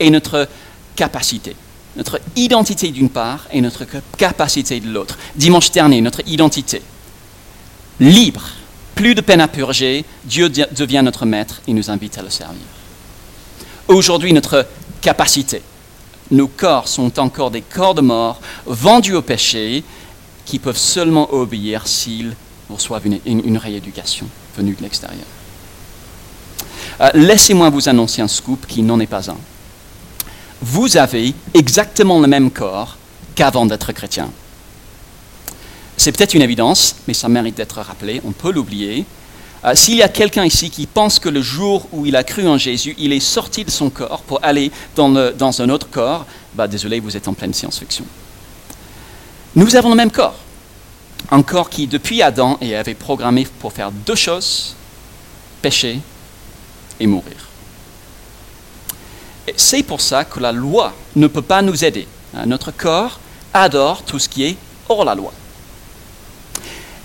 et 0.00 0.10
notre 0.10 0.48
capacité. 0.96 1.54
Notre 1.96 2.20
identité 2.36 2.90
d'une 2.90 3.10
part 3.10 3.46
et 3.52 3.60
notre 3.60 3.84
capacité 4.16 4.80
de 4.80 4.88
l'autre. 4.88 5.18
Dimanche 5.34 5.70
dernier, 5.70 6.00
notre 6.00 6.20
identité. 6.26 6.80
Libre, 8.00 8.44
plus 8.98 9.14
de 9.14 9.20
peine 9.20 9.40
à 9.40 9.46
purger, 9.46 10.04
Dieu 10.24 10.48
devient 10.48 11.02
notre 11.04 11.24
maître 11.24 11.62
et 11.68 11.72
nous 11.72 11.88
invite 11.88 12.18
à 12.18 12.22
le 12.22 12.30
servir. 12.30 12.66
Aujourd'hui, 13.86 14.32
notre 14.32 14.66
capacité. 15.00 15.62
Nos 16.32 16.48
corps 16.48 16.88
sont 16.88 17.20
encore 17.20 17.52
des 17.52 17.60
corps 17.62 17.94
de 17.94 18.00
mort 18.00 18.40
vendus 18.66 19.14
au 19.14 19.22
péché 19.22 19.84
qui 20.44 20.58
peuvent 20.58 20.76
seulement 20.76 21.32
obéir 21.32 21.86
s'ils 21.86 22.34
reçoivent 22.68 23.06
une, 23.06 23.56
rééducation 23.56 24.26
venue 24.56 24.74
de 24.74 24.82
l'extérieur. 24.82 25.26
Euh, 27.00 27.10
laissez-moi 27.14 27.70
vous 27.70 27.88
annoncer 27.88 28.20
un 28.20 28.26
scoop 28.26 28.66
qui 28.66 28.82
n'en 28.82 28.98
est 28.98 29.06
pas 29.06 29.30
un. 29.30 29.38
Vous 30.60 30.96
avez 30.96 31.34
exactement 31.54 32.18
le 32.18 32.26
même 32.26 32.50
corps 32.50 32.96
qu'avant 33.36 33.64
d'être 33.64 33.92
chrétien. 33.92 34.28
C'est 35.98 36.12
peut-être 36.12 36.34
une 36.34 36.42
évidence, 36.42 36.94
mais 37.08 37.12
ça 37.12 37.28
mérite 37.28 37.56
d'être 37.56 37.80
rappelé, 37.80 38.22
on 38.24 38.30
peut 38.30 38.52
l'oublier. 38.52 39.04
Euh, 39.64 39.74
s'il 39.74 39.96
y 39.96 40.02
a 40.02 40.08
quelqu'un 40.08 40.44
ici 40.44 40.70
qui 40.70 40.86
pense 40.86 41.18
que 41.18 41.28
le 41.28 41.42
jour 41.42 41.88
où 41.90 42.06
il 42.06 42.14
a 42.14 42.22
cru 42.22 42.46
en 42.46 42.56
Jésus, 42.56 42.94
il 42.98 43.12
est 43.12 43.18
sorti 43.20 43.64
de 43.64 43.70
son 43.70 43.90
corps 43.90 44.20
pour 44.22 44.38
aller 44.44 44.70
dans, 44.94 45.16
un 45.60 45.68
autre 45.68 45.90
corps, 45.90 46.24
bah, 46.54 46.68
désolé, 46.68 47.00
vous 47.00 47.16
êtes 47.16 47.26
en 47.26 47.34
pleine 47.34 47.52
science-fiction. 47.52 48.04
Nous 49.56 49.74
avons 49.74 49.90
le 49.90 49.96
même 49.96 50.12
corps. 50.12 50.36
Un 51.32 51.42
corps 51.42 51.68
qui, 51.68 51.88
depuis 51.88 52.22
Adam, 52.22 52.58
avait 52.62 52.94
programmé 52.94 53.48
pour 53.58 53.72
faire 53.72 53.90
deux 53.90 54.14
choses, 54.14 54.76
pécher 55.60 55.98
et 57.00 57.08
mourir. 57.08 57.34
C'est 59.56 59.82
pour 59.82 60.00
ça 60.00 60.24
que 60.24 60.38
la 60.38 60.52
loi 60.52 60.94
ne 61.16 61.26
peut 61.26 61.42
pas 61.42 61.60
nous 61.60 61.84
aider. 61.84 62.06
Euh, 62.36 62.44
notre 62.46 62.70
corps 62.70 63.18
adore 63.52 64.04
tout 64.04 64.20
ce 64.20 64.28
qui 64.28 64.44
est 64.44 64.56
hors 64.88 65.04
la 65.04 65.16
loi. 65.16 65.32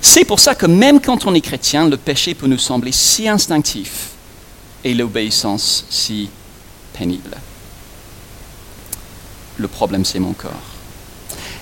C'est 0.06 0.26
pour 0.26 0.42
ça 0.42 0.54
que 0.54 0.66
même 0.66 1.00
quand 1.00 1.26
on 1.26 1.34
est 1.34 1.40
chrétien, 1.40 1.88
le 1.88 1.96
péché 1.96 2.36
peut 2.36 2.46
nous 2.46 2.58
sembler 2.58 2.92
si 2.92 3.30
instinctif 3.30 4.10
et 4.84 4.94
l'obéissance 4.94 5.86
si 5.90 6.30
pénible. 6.92 7.38
Le 9.56 9.68
problème, 9.70 10.04
c'est 10.04 10.20
mon 10.20 10.34
corps. 10.34 10.52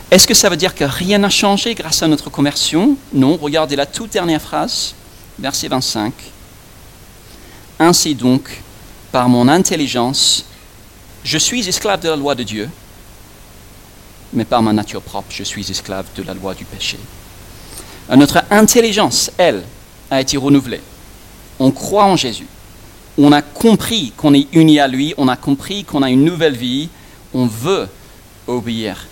Est-ce 0.10 0.26
que 0.26 0.34
ça 0.34 0.50
veut 0.50 0.58
dire 0.58 0.74
que 0.74 0.84
rien 0.84 1.20
n'a 1.20 1.30
changé 1.30 1.76
grâce 1.76 2.02
à 2.02 2.08
notre 2.08 2.32
conversion? 2.32 2.98
Non, 3.14 3.38
regardez 3.38 3.76
la 3.76 3.86
toute 3.86 4.12
dernière 4.12 4.42
phrase, 4.42 4.96
verset 5.38 5.68
25. 5.68 6.12
Ainsi 7.78 8.16
donc, 8.16 8.50
par 9.12 9.30
mon 9.30 9.48
intelligence, 9.50 10.46
je 11.24 11.38
suis 11.38 11.70
esclave 11.70 12.02
de 12.02 12.10
la 12.10 12.16
loi 12.16 12.34
de 12.34 12.42
Dieu, 12.42 12.70
mais 14.34 14.46
par 14.46 14.64
ma 14.64 14.74
nature 14.74 15.04
propre, 15.04 15.28
je 15.30 15.44
suis 15.44 15.70
esclave 15.70 16.08
de 16.16 16.24
la 16.24 16.34
loi 16.34 16.56
du 16.56 16.66
péché. 16.66 16.98
Notre 18.16 18.44
intelligence, 18.50 19.32
elle, 19.38 19.64
a 20.10 20.20
été 20.20 20.38
renouvelée. 20.38 20.82
on 21.60 21.72
croit 21.72 22.06
en 22.06 22.18
Jésus, 22.18 22.48
on 23.18 23.32
a 23.32 23.42
compris 23.42 24.14
qu'on 24.18 24.34
est 24.34 24.48
uni 24.54 24.80
à 24.80 24.88
lui, 24.88 25.14
on 25.18 25.28
a 25.28 25.36
compris 25.38 25.84
qu'on 25.84 26.02
a 26.02 26.10
une 26.10 26.26
nouvelle 26.26 26.56
vie, 26.56 26.90
on 27.34 27.46
veut 27.46 27.88
obéir 28.48 29.08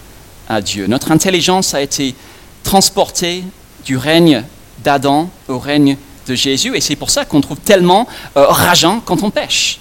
à 0.48 0.62
Dieu. 0.62 0.88
Notre 0.88 1.12
intelligence 1.12 1.74
a 1.74 1.82
été 1.82 2.16
transportée 2.64 3.44
du 3.86 3.98
règne 3.98 4.44
d'Adam 4.84 5.30
au 5.48 5.60
règne 5.60 5.98
de 6.28 6.36
Jésus, 6.36 6.76
et 6.76 6.82
c'est 6.82 6.96
pour 6.96 7.10
ça 7.10 7.26
qu'on 7.26 7.42
trouve 7.42 7.60
tellement 7.60 8.08
euh, 8.38 8.46
rageant 8.48 9.00
quand 9.00 9.24
on 9.24 9.30
pêche. 9.30 9.80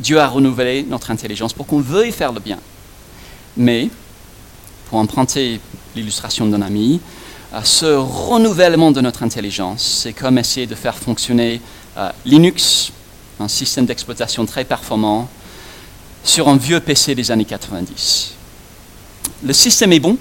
Dieu 0.00 0.20
a 0.20 0.28
renouvelé 0.28 0.84
notre 0.88 1.10
intelligence 1.10 1.52
pour 1.52 1.66
qu'on 1.66 1.80
veuille 1.80 2.12
faire 2.12 2.32
le 2.32 2.40
bien. 2.40 2.58
Mais, 3.56 3.88
pour 4.88 4.98
emprunter 4.98 5.60
l'illustration 5.94 6.46
d'un 6.46 6.62
ami, 6.62 7.00
ce 7.64 7.86
renouvellement 7.86 8.90
de 8.90 9.00
notre 9.00 9.22
intelligence, 9.22 10.00
c'est 10.02 10.12
comme 10.12 10.38
essayer 10.38 10.66
de 10.66 10.74
faire 10.74 10.96
fonctionner 10.96 11.60
euh, 11.96 12.10
Linux, 12.24 12.92
un 13.40 13.48
système 13.48 13.86
d'exploitation 13.86 14.44
très 14.46 14.64
performant, 14.64 15.28
sur 16.24 16.48
un 16.48 16.56
vieux 16.56 16.80
PC 16.80 17.14
des 17.14 17.30
années 17.30 17.44
90. 17.44 18.34
Le 19.44 19.52
système 19.52 19.92
est 19.92 20.00
bon, 20.00 20.18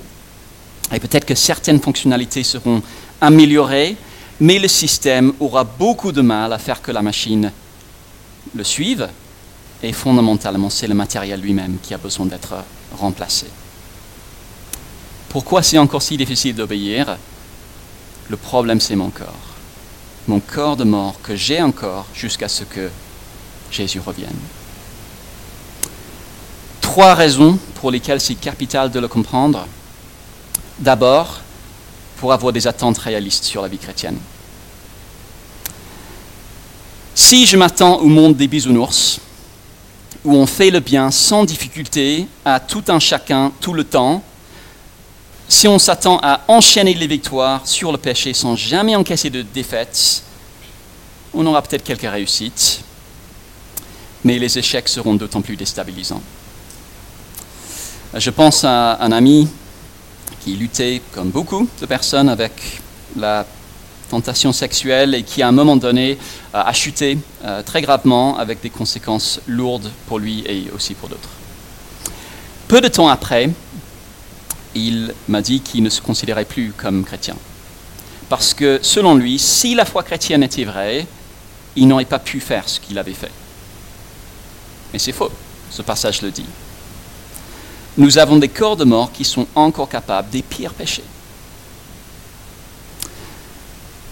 et 0.94 1.00
peut-être 1.00 1.26
que 1.26 1.36
certaines 1.36 1.82
fonctionnalités 1.82 2.44
seront 2.44 2.82
améliorées, 3.20 3.98
mais 4.40 4.60
le 4.60 4.68
système 4.68 5.34
aura 5.40 5.64
beaucoup 5.64 6.12
de 6.12 6.22
mal 6.22 6.54
à 6.54 6.58
faire 6.58 6.82
que 6.82 6.92
la 6.92 7.02
machine 7.02 7.52
le 8.54 8.64
suive, 8.64 9.10
et 9.82 9.94
fondamentalement, 9.94 10.70
c'est 10.70 10.88
le 10.88 10.94
matériel 10.94 11.42
lui-même 11.42 11.78
qui 11.82 11.94
a 11.94 11.98
besoin 11.98 12.26
d'être 12.26 12.56
remplacé. 12.98 13.48
Pourquoi 15.36 15.62
c'est 15.62 15.78
encore 15.78 16.02
si 16.02 16.16
difficile 16.16 16.56
d'obéir? 16.56 17.18
Le 18.30 18.38
problème, 18.38 18.80
c'est 18.80 18.96
mon 18.96 19.10
corps. 19.10 19.50
Mon 20.30 20.40
corps 20.40 20.78
de 20.78 20.86
mort 20.86 21.16
que 21.22 21.36
j'ai 21.36 21.62
encore 21.62 22.06
jusqu'à 22.14 22.48
ce 22.48 22.64
que 22.64 22.90
Jésus 23.70 24.00
revienne. 24.00 24.40
Trois 26.80 27.16
raisons 27.16 27.60
pour 27.82 27.92
lesquelles 27.92 28.22
c'est 28.22 28.36
capital 28.36 28.90
de 28.92 28.98
le 28.98 29.10
comprendre. 29.10 29.68
D'abord, 30.80 31.42
pour 32.16 32.32
avoir 32.32 32.54
des 32.54 32.66
attentes 32.66 33.00
réalistes 33.00 33.44
sur 33.44 33.62
la 33.62 33.68
vie 33.68 33.78
chrétienne. 33.78 34.20
Si 37.14 37.46
je 37.46 37.58
m'attends 37.58 37.98
au 37.98 38.08
monde 38.08 38.38
des 38.38 38.48
bisounours, 38.48 39.20
où 40.24 40.34
on 40.34 40.46
fait 40.46 40.72
le 40.72 40.80
bien 40.80 41.12
sans 41.12 41.44
difficulté 41.44 42.26
à 42.46 42.62
tout 42.62 42.86
un 42.88 43.00
chacun, 43.00 43.52
tout 43.60 43.74
le 43.74 43.84
temps, 43.84 44.24
si 45.48 45.68
on 45.68 45.78
s'attend 45.80 46.20
à 46.24 46.42
enchaîner 46.48 46.94
les 46.94 47.08
victoires 47.08 47.66
sur 47.68 47.92
le 47.92 47.98
péché 47.98 48.34
sans 48.34 48.56
jamais 48.56 48.96
encaisser 48.96 49.30
de 49.30 49.42
défaites, 49.42 50.24
on 51.34 51.46
aura 51.46 51.62
peut-être 51.62 51.84
quelques 51.84 52.10
réussites, 52.10 52.82
mais 54.24 54.40
les 54.40 54.58
échecs 54.58 54.90
seront 54.90 55.16
d'autant 55.16 55.42
plus 55.42 55.56
déstabilisants. 55.56 56.22
Je 58.14 58.30
pense 58.30 58.64
à 58.64 58.98
un 59.02 59.12
ami 59.12 59.48
qui 60.44 60.56
luttait, 60.56 61.02
comme 61.12 61.30
beaucoup 61.30 61.68
de 61.82 61.86
personnes, 61.86 62.30
avec 62.30 62.82
la 63.18 63.46
tentation 64.10 64.54
sexuelle 64.54 65.14
et 65.16 65.24
qui, 65.24 65.42
à 65.42 65.48
un 65.48 65.52
moment 65.52 65.76
donné, 65.76 66.18
a 66.54 66.72
chuté 66.74 67.18
euh, 67.44 67.62
très 67.64 67.82
gravement 67.82 68.38
avec 68.38 68.62
des 68.62 68.70
conséquences 68.70 69.42
lourdes 69.48 69.92
pour 70.08 70.20
lui 70.20 70.44
et 70.48 70.72
aussi 70.74 70.94
pour 70.94 71.10
d'autres. 71.10 71.30
Peu 72.68 72.82
de 72.82 72.88
temps 72.88 73.10
après, 73.10 73.50
il 74.76 75.14
m'a 75.28 75.42
dit 75.42 75.62
qu'il 75.62 75.84
ne 75.84 75.90
se 75.90 76.02
considérait 76.02 76.46
plus 76.46 76.74
comme 76.76 77.04
chrétien. 77.04 77.36
Parce 78.30 78.54
que, 78.54 78.80
selon 78.82 79.16
lui, 79.16 79.40
si 79.40 79.76
la 79.76 79.86
foi 79.86 80.04
chrétienne 80.04 80.44
était 80.44 80.66
vraie, 80.66 81.08
il 81.76 81.88
n'aurait 81.88 82.06
pas 82.06 82.20
pu 82.20 82.40
faire 82.40 82.68
ce 82.68 82.80
qu'il 82.80 82.98
avait 82.98 83.14
fait. 83.14 83.32
Mais 84.94 85.00
c'est 85.00 85.12
faux, 85.12 85.32
ce 85.70 85.82
passage 85.82 86.22
le 86.22 86.32
dit. 86.32 86.46
Nous 87.98 88.18
avons 88.18 88.38
des 88.38 88.50
corps 88.50 88.76
de 88.76 88.84
mort 88.84 89.12
qui 89.12 89.24
sont 89.24 89.48
encore 89.56 89.90
capables 89.90 90.30
des 90.30 90.42
pires 90.42 90.74
péchés. 90.74 91.04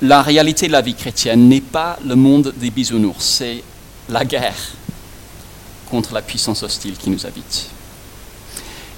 La 0.02 0.22
réalité 0.22 0.68
de 0.68 0.72
la 0.72 0.82
vie 0.82 0.96
chrétienne 0.96 1.48
n'est 1.48 1.62
pas 1.62 1.98
le 2.06 2.16
monde 2.16 2.54
des 2.58 2.70
bisounours, 2.70 3.24
c'est 3.24 3.64
la 4.10 4.26
guerre 4.26 4.74
contre 5.90 6.14
la 6.14 6.22
puissance 6.22 6.64
hostile 6.64 6.98
qui 6.98 7.10
nous 7.10 7.26
habite. 7.26 7.70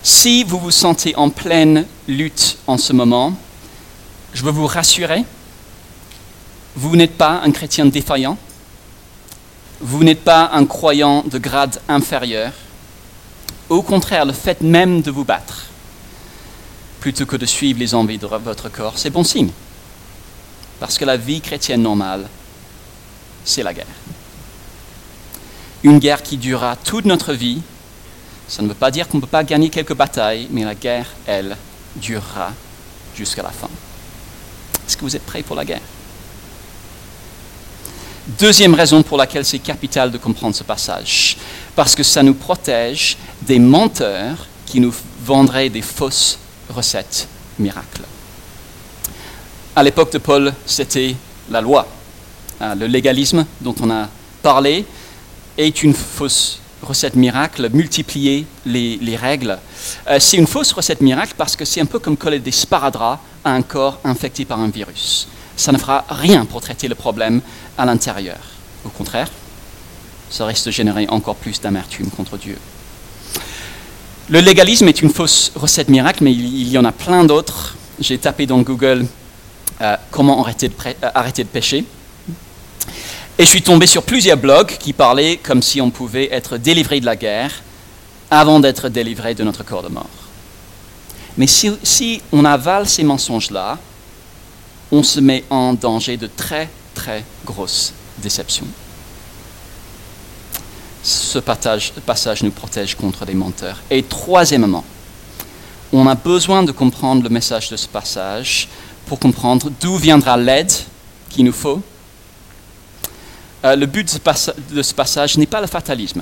Si 0.05 0.43
vous 0.43 0.59
vous 0.59 0.69
sentez 0.69 1.15
en 1.15 1.31
pleine 1.31 1.87
lutte 2.07 2.59
en 2.67 2.77
ce 2.77 2.93
moment, 2.93 3.33
je 4.35 4.43
veux 4.43 4.51
vous 4.51 4.67
rassurer, 4.67 5.23
vous 6.75 6.95
n'êtes 6.95 7.17
pas 7.17 7.41
un 7.43 7.49
chrétien 7.49 7.87
défaillant, 7.87 8.37
vous 9.81 10.03
n'êtes 10.03 10.23
pas 10.23 10.51
un 10.53 10.67
croyant 10.67 11.23
de 11.23 11.39
grade 11.39 11.81
inférieur. 11.87 12.51
Au 13.67 13.81
contraire, 13.81 14.25
le 14.25 14.33
fait 14.33 14.61
même 14.61 15.01
de 15.01 15.09
vous 15.09 15.23
battre, 15.23 15.65
plutôt 16.99 17.25
que 17.25 17.35
de 17.35 17.47
suivre 17.47 17.79
les 17.79 17.95
envies 17.95 18.19
de 18.19 18.27
votre 18.27 18.69
corps, 18.69 18.99
c'est 18.99 19.09
bon 19.09 19.23
signe. 19.23 19.49
Parce 20.79 20.99
que 20.99 21.05
la 21.05 21.17
vie 21.17 21.41
chrétienne 21.41 21.81
normale, 21.81 22.29
c'est 23.43 23.63
la 23.63 23.73
guerre. 23.73 23.87
Une 25.81 25.97
guerre 25.97 26.21
qui 26.21 26.37
durera 26.37 26.75
toute 26.75 27.05
notre 27.05 27.33
vie. 27.33 27.63
Ça 28.47 28.62
ne 28.62 28.67
veut 28.67 28.73
pas 28.75 28.91
dire 28.91 29.08
qu'on 29.08 29.17
ne 29.17 29.21
peut 29.21 29.27
pas 29.27 29.43
gagner 29.43 29.69
quelques 29.69 29.95
batailles, 29.95 30.47
mais 30.51 30.63
la 30.63 30.75
guerre, 30.75 31.08
elle, 31.25 31.58
durera 31.95 32.51
jusqu'à 33.15 33.43
la 33.43 33.49
fin. 33.49 33.69
Est-ce 34.86 34.95
que 34.95 35.01
vous 35.01 35.15
êtes 35.15 35.25
prêts 35.25 35.41
pour 35.41 35.55
la 35.55 35.65
guerre? 35.65 35.81
Deuxième 38.39 38.73
raison 38.73 39.03
pour 39.03 39.17
laquelle 39.17 39.45
c'est 39.45 39.60
capital 39.60 40.12
de 40.12 40.17
comprendre 40.17 40.55
ce 40.55 40.63
passage, 40.63 41.38
parce 41.75 41.95
que 41.95 42.03
ça 42.03 42.23
nous 42.23 42.34
protège 42.34 43.17
des 43.41 43.60
menteurs 43.60 44.47
qui 44.65 44.79
nous 44.79 44.93
vendraient 45.23 45.69
des 45.69 45.81
fausses 45.81 46.39
recettes 46.69 47.27
miracles. 47.60 48.03
À 49.75 49.84
l'époque 49.84 50.12
de 50.12 50.17
Paul, 50.17 50.53
c'était 50.65 51.15
la 51.49 51.62
loi. 51.62 51.88
Ah, 52.60 52.73
le 52.73 52.88
légalisme 52.88 53.45
dont 53.62 53.75
on 53.81 53.91
a 53.91 54.08
parlé 54.41 54.86
est 55.58 55.84
une 55.84 55.93
fausse 55.93 56.60
recette 56.85 57.15
miracle, 57.15 57.69
multiplier 57.73 58.45
les, 58.65 59.15
règles. 59.15 59.57
Euh, 60.07 60.17
c'est 60.19 60.37
une 60.37 60.47
fausse 60.47 60.71
recette 60.71 61.01
miracle 61.01 61.33
parce 61.37 61.55
que 61.55 61.65
c'est 61.65 61.81
un 61.81 61.85
peu 61.85 61.99
comme 61.99 62.17
coller 62.17 62.39
des 62.39 62.51
sparadraps 62.51 63.19
à 63.43 63.51
un 63.51 63.61
corps 63.61 63.99
infecté 64.03 64.45
par 64.45 64.59
un 64.59 64.69
virus 64.69 65.27
ça 65.55 65.71
ne 65.71 65.77
fera 65.77 66.05
rien 66.09 66.45
pour 66.45 66.61
traiter 66.61 66.87
le 66.87 66.95
problème 66.95 67.41
à 67.77 67.85
l'intérieur. 67.85 68.37
Au 68.85 68.89
contraire, 68.89 69.29
ça 70.29 70.45
risque 70.45 70.65
de 70.65 70.71
générer 70.71 71.07
encore 71.09 71.35
plus 71.35 71.59
d'amertume 71.61 72.09
contre 72.09 72.37
Dieu. 72.37 72.57
Le 74.29 74.39
légalisme 74.39 74.87
est 74.87 75.01
une 75.01 75.11
fausse 75.11 75.51
recette 75.55 75.89
miracle, 75.89 76.23
mais 76.23 76.33
il, 76.33 76.69
y 76.69 76.77
en 76.77 76.85
a 76.85 76.91
plein 76.91 77.23
d'autres. 77.25 77.75
J'ai 77.99 78.17
tapé 78.17 78.45
dans 78.45 78.59
Google 78.61 79.05
euh, 79.81 79.95
comment 80.11 80.41
arrêter 80.41 80.67
de, 80.67 80.73
euh, 80.87 80.93
arrêter 81.13 81.43
de 81.43 81.49
pécher. 81.49 81.85
Et 83.37 83.43
je 83.43 83.49
suis 83.49 83.61
tombé 83.61 83.85
sur 83.85 84.03
plusieurs 84.03 84.37
blogs 84.37 84.77
qui 84.77 84.93
parlaient 84.93 85.37
comme 85.37 85.61
si 85.61 85.81
on 85.81 85.91
pouvait 85.91 86.29
être 86.31 86.57
délivré 86.57 87.01
de 87.01 87.05
la 87.05 87.17
guerre 87.17 87.51
avant 88.31 88.61
d'être 88.61 88.87
délivré 88.87 89.35
de 89.35 89.43
notre 89.43 89.63
corps 89.63 89.83
de 89.83 89.89
mort. 89.89 90.09
Mais 91.37 91.47
si 91.47 92.21
on 92.31 92.45
avale 92.45 92.87
ces 92.87 93.03
mensonges-là, 93.03 93.77
on 94.91 95.03
se 95.03 95.19
met 95.19 95.43
en 95.49 95.73
danger 95.73 96.15
de 96.15 96.27
très, 96.27 96.69
très 96.93 97.25
grosses 97.45 97.93
déceptions. 98.19 98.67
Ce 101.03 101.37
passage, 101.39 101.91
nous 102.41 102.51
protège 102.51 102.95
contre 102.95 103.25
les 103.25 103.33
menteurs. 103.33 103.81
Et 103.91 104.01
troisièmement, 104.01 104.85
on 105.91 106.07
a 106.07 106.15
besoin 106.15 106.63
de 106.63 106.71
comprendre 106.71 107.21
le 107.21 107.29
message 107.29 107.69
de 107.69 107.75
ce 107.75 107.88
passage 107.88 108.69
pour 109.05 109.19
comprendre 109.19 109.69
d'où 109.81 109.97
viendra 109.97 110.38
l'aide 110.38 110.71
qu'il 111.29 111.45
nous 111.45 111.51
faut. 111.51 111.81
Euh, 113.66 113.76
le 113.76 113.88
but 113.88 114.03
de 114.72 114.82
ce, 114.84 114.93
passage 114.93 115.38
n'est 115.38 115.47
pas 115.47 115.59
le 115.59 115.66
fatalisme. 115.66 116.22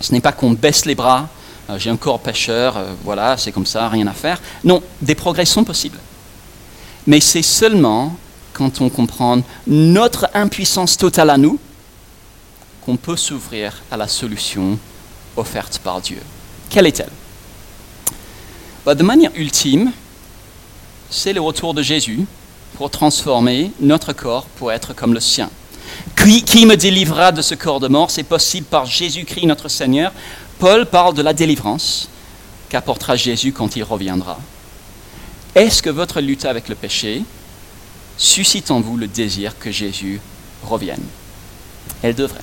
Ce 0.00 0.12
n'est 0.12 0.20
pas 0.20 0.32
qu'on 0.32 0.50
baisse 0.50 0.84
les 0.84 0.96
bras, 0.96 1.28
euh, 1.68 1.78
j'ai 1.78 1.90
un 1.90 1.96
corps 1.96 2.18
pêcheur, 2.18 2.76
euh, 2.76 2.92
voilà, 3.04 3.36
c'est 3.36 3.52
comme 3.52 3.66
ça, 3.66 3.88
rien 3.88 4.06
à 4.08 4.12
faire. 4.12 4.40
Non, 4.64 4.82
des 5.00 5.14
progrès 5.14 5.44
sont 5.44 5.62
possibles. 5.62 5.98
Mais 7.06 7.20
c'est 7.20 7.42
seulement 7.42 8.16
quand 8.52 8.80
on 8.80 8.88
comprend 8.88 9.40
notre 9.68 10.28
impuissance 10.34 10.96
totale 10.96 11.30
à 11.30 11.38
nous 11.38 11.58
qu'on 12.84 12.96
peut 12.96 13.16
s'ouvrir 13.16 13.82
à 13.90 13.96
la 13.96 14.08
solution 14.08 14.76
offerte 15.36 15.78
par 15.78 16.00
Dieu. 16.00 16.20
Quelle 16.68 16.86
est-elle? 16.86 17.12
Bah, 18.84 18.96
De 18.96 19.04
manière 19.04 19.30
ultime, 19.36 19.92
c'est 21.10 21.32
le 21.32 21.40
retour 21.40 21.74
de 21.74 21.82
Jésus 21.82 22.26
pour 22.74 22.90
transformer 22.90 23.70
notre 23.80 24.12
corps 24.12 24.46
pour 24.56 24.72
être 24.72 24.94
comme 24.94 25.14
le 25.14 25.20
sien. 25.20 25.48
Qui, 26.22 26.42
qui 26.42 26.66
me 26.66 26.76
délivrera 26.76 27.32
de 27.32 27.40
ce 27.40 27.54
corps 27.54 27.80
de 27.80 27.88
mort? 27.88 28.10
C'est 28.10 28.24
possible 28.24 28.66
par 28.66 28.84
Jésus-Christ 28.84 29.46
notre 29.46 29.68
Seigneur. 29.68 30.12
Paul 30.58 30.84
parle 30.84 31.14
de 31.14 31.22
la 31.22 31.32
délivrance 31.32 32.10
qu'apportera 32.68 33.16
Jésus 33.16 33.52
quand 33.52 33.74
il 33.74 33.82
reviendra. 33.82 34.38
Est-ce 35.54 35.82
que 35.82 35.88
votre 35.88 36.20
lutte 36.20 36.44
avec 36.44 36.68
le 36.68 36.74
péché 36.74 37.22
suscite 38.18 38.70
en 38.70 38.80
vous 38.80 38.98
le 38.98 39.08
désir 39.08 39.58
que 39.58 39.70
Jésus 39.70 40.20
revienne? 40.62 41.02
Elle 42.02 42.14
devrait. 42.14 42.40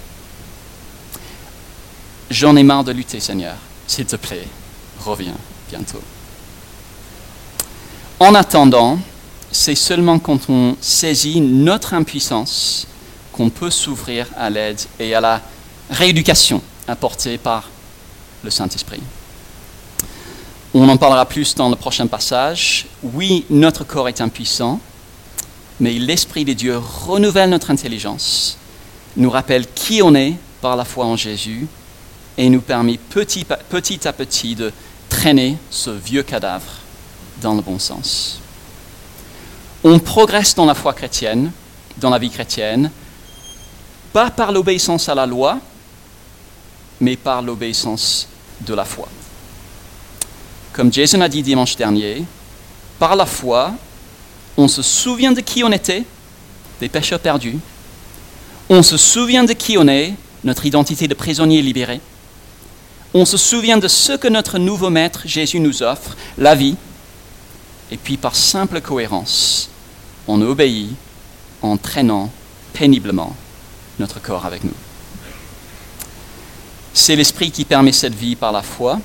J'en 2.31 2.55
ai 2.55 2.63
marre 2.63 2.83
de 2.83 2.91
lutter, 2.91 3.19
Seigneur. 3.19 3.55
S'il 3.85 4.05
te 4.05 4.15
plaît, 4.15 4.47
reviens 4.99 5.37
bientôt. 5.69 6.01
En 8.19 8.33
attendant, 8.33 8.97
c'est 9.51 9.75
seulement 9.75 10.17
quand 10.17 10.49
on 10.49 10.75
saisit 10.81 11.39
notre 11.39 11.93
impuissance 11.93 12.87
qu'on 13.37 13.49
peut 13.51 13.69
s'ouvrir 13.69 14.27
à 14.35 14.49
l'aide 14.49 14.81
et 14.99 15.13
à 15.13 15.21
la 15.21 15.41
rééducation 15.91 16.59
apportée 16.87 17.37
par 17.37 17.69
le 18.43 18.49
Saint-Esprit. 18.49 19.01
On 20.73 20.89
en 20.89 20.97
parlera 20.97 21.25
plus 21.25 21.53
dans 21.53 21.69
le 21.69 21.75
prochain 21.75 22.07
passage. 22.07 22.87
Oui, 23.03 23.45
notre 23.51 23.83
corps 23.83 24.09
est 24.09 24.21
impuissant, 24.21 24.79
mais 25.79 25.93
l'Esprit 25.93 26.45
de 26.45 26.53
Dieu 26.53 26.77
renouvelle 26.77 27.51
notre 27.51 27.69
intelligence, 27.69 28.57
nous 29.15 29.29
rappelle 29.29 29.67
qui 29.67 30.01
on 30.01 30.15
est 30.15 30.33
par 30.59 30.75
la 30.75 30.83
foi 30.83 31.05
en 31.05 31.15
Jésus 31.15 31.67
et 32.39 32.49
nous 32.49 32.61
permet 32.61 32.97
petit, 32.97 33.45
petit 33.69 34.07
à 34.07 34.13
petit 34.13 34.55
de 34.55 34.73
traîner 35.09 35.57
ce 35.69 35.91
vieux 35.91 36.23
cadavre 36.23 36.71
dans 37.41 37.53
le 37.53 37.61
bon 37.61 37.77
sens. 37.77 38.39
On 39.83 39.99
progresse 39.99 40.55
dans 40.55 40.65
la 40.65 40.73
foi 40.73 40.93
chrétienne, 40.93 41.51
dans 41.97 42.09
la 42.09 42.17
vie 42.17 42.31
chrétienne, 42.31 42.91
pas 44.13 44.31
par 44.31 44.51
l'obéissance 44.51 45.09
à 45.09 45.15
la 45.15 45.25
loi, 45.25 45.59
mais 46.99 47.15
par 47.15 47.41
l'obéissance 47.41 48.27
de 48.61 48.73
la 48.73 48.85
foi. 48.85 49.07
Comme 50.73 50.91
Jason 50.91 51.21
a 51.21 51.29
dit 51.29 51.43
dimanche 51.43 51.75
dernier, 51.75 52.23
par 52.99 53.15
la 53.15 53.25
foi, 53.25 53.73
on 54.57 54.67
se 54.67 54.81
souvient 54.81 55.31
de 55.31 55.41
qui 55.41 55.63
on 55.63 55.71
était, 55.71 56.03
des 56.79 56.89
pécheurs 56.89 57.19
perdus. 57.19 57.57
On 58.69 58.83
se 58.83 58.97
souvient 58.97 59.43
de 59.43 59.53
qui 59.53 59.77
on 59.77 59.87
est, 59.87 60.13
notre 60.43 60.65
identité 60.65 61.07
de 61.07 61.13
prisonnier 61.13 61.61
libéré. 61.61 62.01
On 63.13 63.25
se 63.25 63.37
souvient 63.37 63.77
de 63.77 63.87
ce 63.87 64.13
que 64.13 64.27
notre 64.27 64.59
nouveau 64.59 64.89
maître 64.89 65.21
Jésus 65.25 65.59
nous 65.59 65.83
offre, 65.83 66.15
la 66.37 66.55
vie. 66.55 66.75
Et 67.91 67.97
puis 67.97 68.17
par 68.17 68.35
simple 68.35 68.81
cohérence, 68.81 69.69
on 70.27 70.41
obéit 70.41 70.95
en 71.61 71.77
traînant 71.77 72.29
péniblement 72.73 73.35
notre 73.99 74.21
corps 74.21 74.45
avec 74.45 74.63
nous. 74.63 74.73
C'est 76.93 77.15
l'Esprit 77.15 77.51
qui 77.51 77.65
permet 77.65 77.91
cette 77.91 78.15
vie 78.15 78.35
par 78.35 78.51
la 78.51 78.63
foi, 78.63 78.99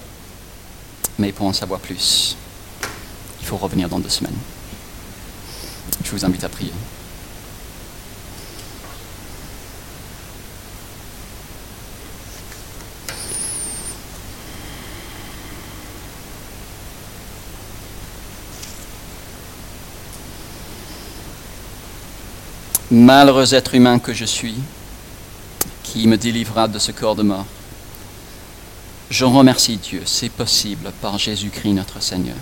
mais 1.18 1.32
pour 1.32 1.47
en 1.47 1.53
savoir 1.53 1.80
plus, 1.80 2.36
il 3.40 3.47
faut 3.47 3.57
revenir 3.57 3.88
dans 3.88 3.99
deux 3.99 4.09
semaines. 4.09 4.32
Je 6.05 6.11
vous 6.11 6.24
invite 6.24 6.45
à 6.45 6.49
prier. 6.49 6.72
Malheureux 22.90 23.55
être 23.55 23.74
humain 23.74 23.99
que 23.99 24.12
je 24.12 24.26
suis, 24.26 24.57
qui 25.93 26.09
me 26.09 26.16
délivrera 26.16 26.68
de 26.68 26.78
ce 26.78 26.90
corps 26.90 27.14
de 27.14 27.22
mort. 27.22 27.45
Je 29.11 29.26
remercie 29.26 29.76
Dieu, 29.76 30.03
c'est 30.07 30.30
possible 30.30 30.90
par 31.03 31.18
Jésus-Christ 31.18 31.74
notre 31.74 32.03
Seigneur. 32.03 32.36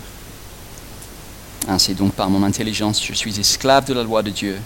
Ainsi 1.67 1.93
donc 1.93 2.13
par 2.13 2.29
mon 2.29 2.43
intelligence, 2.43 3.03
je 3.05 3.13
suis 3.13 3.41
esclave 3.41 3.85
de 3.85 3.93
la 3.93 4.03
loi 4.03 4.23
de 4.23 4.29
Dieu, 4.29 4.57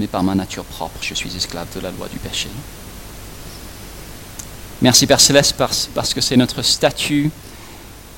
mais 0.00 0.08
par 0.08 0.24
ma 0.24 0.34
nature 0.34 0.64
propre, 0.64 0.98
je 1.00 1.14
suis 1.14 1.36
esclave 1.36 1.68
de 1.72 1.80
la 1.80 1.92
loi 1.92 2.08
du 2.08 2.18
péché. 2.18 2.48
Merci 4.82 5.06
Père 5.06 5.20
Céleste 5.20 5.54
parce 5.56 6.12
que 6.12 6.20
c'est 6.20 6.36
notre 6.36 6.62
statut 6.62 7.30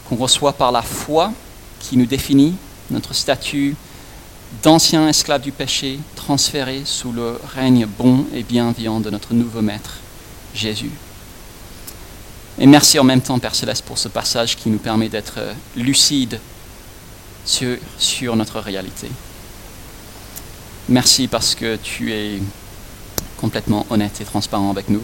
qu'on 0.09 0.17
reçoit 0.17 0.55
par 0.55 0.73
la 0.73 0.83
foi 0.83 1.31
qui 1.79 1.99
nous 1.99 2.07
définit, 2.07 2.55
notre 2.91 3.13
statut 3.13 3.77
d'ancien 4.61 5.09
esclave 5.09 5.41
du 5.41 5.53
péché 5.53 5.99
transféré 6.15 6.83
sous 6.85 7.13
le 7.13 7.39
règne 7.55 7.87
bon 7.87 8.27
et 8.35 8.43
bienveillant 8.43 9.01
de 9.01 9.11
notre 9.11 9.33
nouveau 9.35 9.63
Maître, 9.63 9.99
Jésus. 10.55 10.91
Et 12.59 12.67
merci 12.67 12.99
en 12.99 13.05
même 13.05 13.23
temps, 13.23 13.39
Père 13.39 13.55
Céleste, 13.55 13.85
pour 13.85 13.99
ce 13.99 14.09
passage 14.09 14.57
qui 14.57 14.69
nous 14.69 14.79
permet 14.79 15.09
d'être 15.09 15.41
lucides 15.75 16.39
sur, 17.45 17.79
sur 17.99 18.37
notre 18.37 18.61
réalité. 18.61 19.09
Merci 20.89 21.29
parce 21.29 21.55
que 21.55 21.77
tu 21.77 22.13
es 22.13 22.41
complètement 23.39 23.87
honnête 23.91 24.21
et 24.21 24.25
transparent 24.25 24.71
avec 24.71 24.91
nous. 24.91 25.03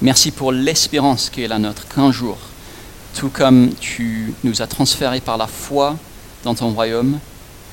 Merci 0.00 0.30
pour 0.30 0.50
l'espérance 0.50 1.28
qui 1.30 1.42
est 1.42 1.48
la 1.48 1.58
nôtre, 1.58 1.86
qu'un 1.86 2.10
jour, 2.10 2.38
tout 3.14 3.28
comme 3.28 3.72
tu 3.74 4.34
nous 4.42 4.62
as 4.62 4.66
transférés 4.66 5.20
par 5.20 5.36
la 5.36 5.46
foi 5.46 5.96
dans 6.42 6.54
ton 6.54 6.70
royaume, 6.70 7.20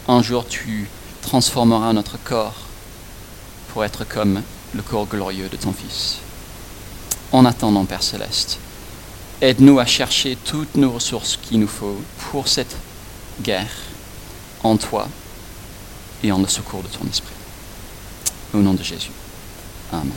un 0.08 0.22
jour 0.22 0.47
tu 0.47 0.88
transformeras 1.22 1.93
notre 1.93 2.18
corps 2.24 2.56
pour 3.70 3.86
être 3.86 4.04
comme 4.04 4.41
le 4.74 4.82
corps 4.82 5.06
glorieux 5.06 5.49
de 5.49 5.58
ton 5.58 5.74
Fils. 5.74 6.18
En 7.32 7.45
attendant, 7.45 7.86
Père 7.86 8.04
céleste, 8.04 8.60
aide-nous 9.41 9.80
à 9.80 9.86
chercher 9.86 10.38
toutes 10.43 10.76
nos 10.76 10.91
ressources 10.91 11.38
qu'il 11.38 11.60
nous 11.60 11.68
faut 11.68 12.02
pour 12.32 12.47
cette 12.47 12.76
guerre 13.41 13.72
en 14.64 14.78
toi 14.78 15.08
et 16.24 16.32
en 16.32 16.39
le 16.39 16.47
secours 16.47 16.84
de 16.84 16.88
ton 16.88 17.08
esprit. 17.10 17.34
Au 18.54 18.58
nom 18.58 18.74
de 18.74 18.84
Jésus. 18.84 19.12
Amen. 19.91 20.12